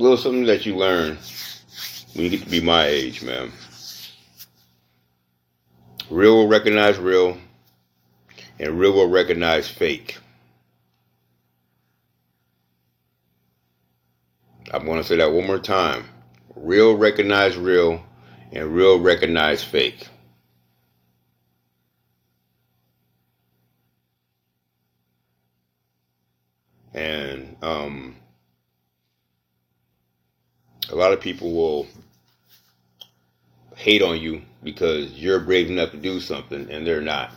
Little 0.00 0.16
something 0.16 0.46
that 0.46 0.64
you 0.64 0.76
learn 0.76 1.18
when 2.14 2.24
you 2.24 2.30
get 2.30 2.42
to 2.42 2.48
be 2.48 2.60
my 2.60 2.86
age, 2.86 3.22
man. 3.22 3.52
Real 6.08 6.36
will 6.36 6.48
recognize 6.48 6.98
real, 6.98 7.38
and 8.58 8.78
real 8.78 8.92
will 8.92 9.08
recognize 9.08 9.68
fake. 9.68 10.16
I'm 14.72 14.84
going 14.86 14.98
to 14.98 15.04
say 15.04 15.16
that 15.16 15.32
one 15.32 15.46
more 15.46 15.58
time. 15.58 16.04
Real 16.56 16.96
recognize 16.96 17.56
real, 17.56 18.02
and 18.52 18.74
real 18.74 18.98
recognize 18.98 19.62
fake. 19.62 20.08
And 26.92 27.56
um, 27.62 28.16
a 30.90 30.96
lot 30.96 31.12
of 31.12 31.20
people 31.20 31.52
will 31.52 31.86
hate 33.76 34.02
on 34.02 34.20
you 34.20 34.42
because 34.62 35.12
you're 35.12 35.40
brave 35.40 35.70
enough 35.70 35.92
to 35.92 35.96
do 35.96 36.20
something 36.20 36.70
and 36.70 36.86
they're 36.86 37.00
not. 37.00 37.32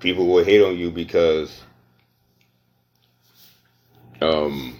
People 0.00 0.26
will 0.26 0.44
hate 0.44 0.62
on 0.62 0.76
you 0.76 0.90
because 0.90 1.62
um, 4.20 4.78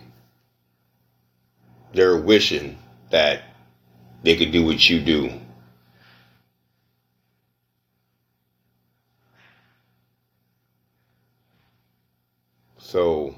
they're 1.94 2.16
wishing 2.16 2.78
that 3.10 3.42
they 4.22 4.36
could 4.36 4.52
do 4.52 4.64
what 4.64 4.88
you 4.88 5.00
do. 5.00 5.32
So 12.78 13.34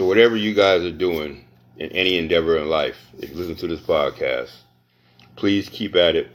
so 0.00 0.06
whatever 0.06 0.34
you 0.34 0.54
guys 0.54 0.82
are 0.82 0.90
doing 0.90 1.44
in 1.76 1.90
any 1.90 2.16
endeavor 2.16 2.56
in 2.56 2.70
life, 2.70 2.96
if 3.18 3.28
you 3.28 3.36
listen 3.36 3.54
to 3.56 3.66
this 3.66 3.82
podcast, 3.82 4.50
please 5.36 5.68
keep 5.68 5.94
at 5.94 6.16
it. 6.16 6.30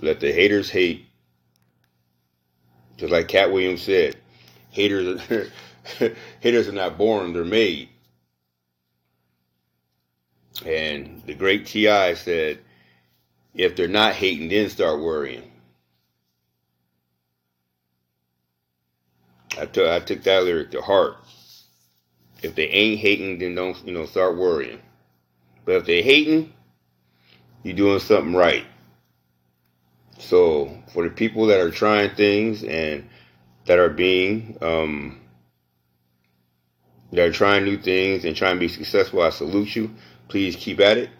Let 0.00 0.18
the 0.18 0.32
haters 0.32 0.70
hate. 0.70 1.04
Just 2.96 3.12
like 3.12 3.28
Katt 3.28 3.52
Williams 3.52 3.82
said, 3.82 4.16
haters 4.70 5.20
are, 5.30 5.46
haters 6.40 6.66
are 6.66 6.72
not 6.72 6.96
born, 6.96 7.34
they're 7.34 7.44
made. 7.44 7.90
And 10.64 11.22
the 11.26 11.34
great 11.34 11.66
T.I. 11.66 12.14
said, 12.14 12.60
if 13.52 13.76
they're 13.76 13.88
not 13.88 14.14
hating, 14.14 14.48
then 14.48 14.70
start 14.70 15.02
worrying. 15.02 15.52
I 19.58 19.66
took 19.66 19.86
I 19.86 20.00
took 20.00 20.22
that 20.22 20.44
lyric 20.44 20.70
to 20.70 20.80
heart. 20.80 21.18
If 22.44 22.54
they 22.54 22.66
ain't 22.66 23.00
hating, 23.00 23.38
then 23.38 23.54
don't, 23.54 23.74
you 23.86 23.94
know, 23.94 24.04
start 24.04 24.36
worrying. 24.36 24.78
But 25.64 25.76
if 25.76 25.86
they 25.86 26.02
hating, 26.02 26.52
you're 27.62 27.74
doing 27.74 28.00
something 28.00 28.34
right. 28.34 28.66
So 30.18 30.76
for 30.92 31.04
the 31.04 31.08
people 31.08 31.46
that 31.46 31.58
are 31.58 31.70
trying 31.70 32.14
things 32.14 32.62
and 32.62 33.08
that 33.64 33.78
are 33.78 33.88
being, 33.88 34.58
um, 34.60 35.22
that 37.12 37.28
are 37.28 37.32
trying 37.32 37.64
new 37.64 37.78
things 37.78 38.26
and 38.26 38.36
trying 38.36 38.56
to 38.56 38.60
be 38.60 38.68
successful, 38.68 39.22
I 39.22 39.30
salute 39.30 39.74
you. 39.74 39.90
Please 40.28 40.54
keep 40.54 40.80
at 40.80 40.98
it. 40.98 41.10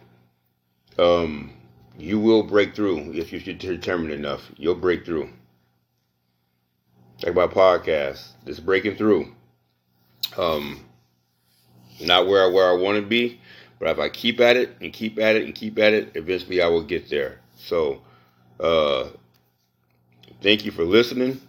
Um, 0.99 1.55
you 1.97 2.21
will 2.21 2.43
break 2.43 2.75
through 2.75 3.15
if 3.15 3.33
you're 3.33 3.55
determined 3.55 4.13
enough. 4.13 4.43
You'll 4.59 4.75
break 4.75 5.07
through. 5.07 5.31
Like 7.23 7.35
my 7.35 7.47
podcast, 7.47 8.33
just 8.45 8.67
breaking 8.67 8.97
through. 8.97 9.33
Um, 10.37 10.85
not 12.01 12.27
where 12.27 12.45
I, 12.45 12.49
where 12.49 12.69
I 12.69 12.73
want 12.73 12.97
to 12.97 13.07
be, 13.07 13.41
but 13.79 13.89
if 13.89 13.99
I 13.99 14.09
keep 14.09 14.41
at 14.41 14.57
it 14.57 14.77
and 14.81 14.93
keep 14.93 15.19
at 15.19 15.37
it 15.37 15.45
and 15.45 15.55
keep 15.55 15.79
at 15.79 15.93
it, 15.93 16.13
eventually 16.15 16.63
I 16.63 16.69
will 16.69 16.83
get 16.83 17.09
there. 17.09 17.41
So, 17.57 18.03
uh, 18.61 19.09
thank 20.41 20.65
you 20.65 20.71
for 20.71 20.85
listening. 20.85 21.41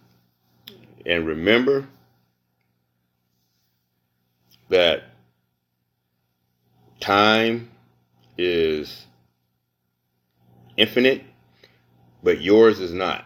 And 1.06 1.28
remember 1.28 1.88
that 4.70 5.04
time 7.00 7.70
is 8.38 9.06
infinite, 10.78 11.24
but 12.24 12.42
yours 12.42 12.80
is 12.80 12.92
not. 12.94 13.26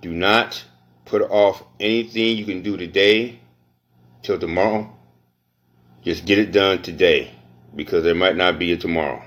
Do 0.00 0.12
not 0.12 0.64
put 1.04 1.22
off 1.22 1.62
anything 1.80 2.36
you 2.36 2.44
can 2.44 2.62
do 2.62 2.76
today 2.76 3.40
till 4.22 4.38
tomorrow 4.38 4.97
just 6.02 6.24
get 6.24 6.38
it 6.38 6.52
done 6.52 6.82
today 6.82 7.30
because 7.74 8.04
there 8.04 8.14
might 8.14 8.36
not 8.36 8.58
be 8.58 8.72
a 8.72 8.76
tomorrow. 8.76 9.22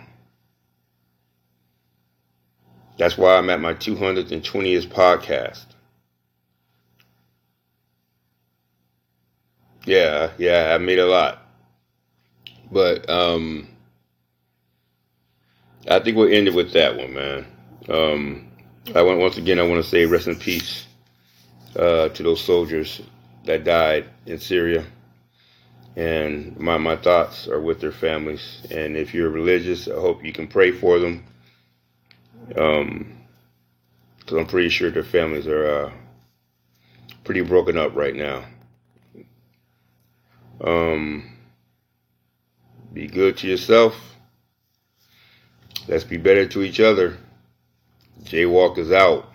That's 2.97 3.17
why 3.17 3.35
I'm 3.37 3.49
at 3.49 3.61
my 3.61 3.73
220th 3.73 4.87
podcast. 4.87 5.65
Yeah, 9.85 10.31
yeah, 10.37 10.71
I 10.73 10.77
made 10.77 10.99
a 10.99 11.07
lot. 11.07 11.39
But 12.71 13.09
um 13.09 13.67
I 15.89 15.99
think 15.99 16.15
we'll 16.15 16.31
end 16.31 16.47
it 16.47 16.53
with 16.53 16.73
that 16.73 16.95
one, 16.95 17.13
man. 17.13 17.45
Um 17.89 18.47
I 18.95 19.01
want 19.01 19.19
once 19.19 19.37
again 19.37 19.59
I 19.59 19.63
want 19.63 19.83
to 19.83 19.89
say 19.89 20.05
rest 20.05 20.27
in 20.27 20.35
peace 20.35 20.85
uh, 21.75 22.09
to 22.09 22.23
those 22.23 22.43
soldiers 22.43 23.01
that 23.45 23.63
died 23.63 24.05
in 24.25 24.39
Syria. 24.39 24.85
And 25.95 26.57
my, 26.57 26.77
my 26.77 26.95
thoughts 26.95 27.47
are 27.47 27.59
with 27.59 27.81
their 27.81 27.91
families. 27.91 28.65
And 28.71 28.95
if 28.95 29.13
you're 29.13 29.29
religious, 29.29 29.87
I 29.87 29.95
hope 29.95 30.23
you 30.23 30.31
can 30.31 30.47
pray 30.47 30.71
for 30.71 30.99
them. 30.99 31.25
Um, 32.55 33.17
because 34.19 34.37
I'm 34.37 34.47
pretty 34.47 34.69
sure 34.69 34.89
their 34.91 35.03
families 35.03 35.47
are 35.47 35.65
uh, 35.65 35.91
pretty 37.23 37.41
broken 37.41 37.77
up 37.77 37.95
right 37.95 38.15
now. 38.15 38.45
Um, 40.63 41.37
be 42.93 43.07
good 43.07 43.37
to 43.37 43.47
yourself. 43.47 43.95
Let's 45.87 46.03
be 46.03 46.17
better 46.17 46.45
to 46.47 46.61
each 46.61 46.79
other. 46.79 47.17
Jaywalk 48.23 48.77
is 48.77 48.91
out. 48.91 49.30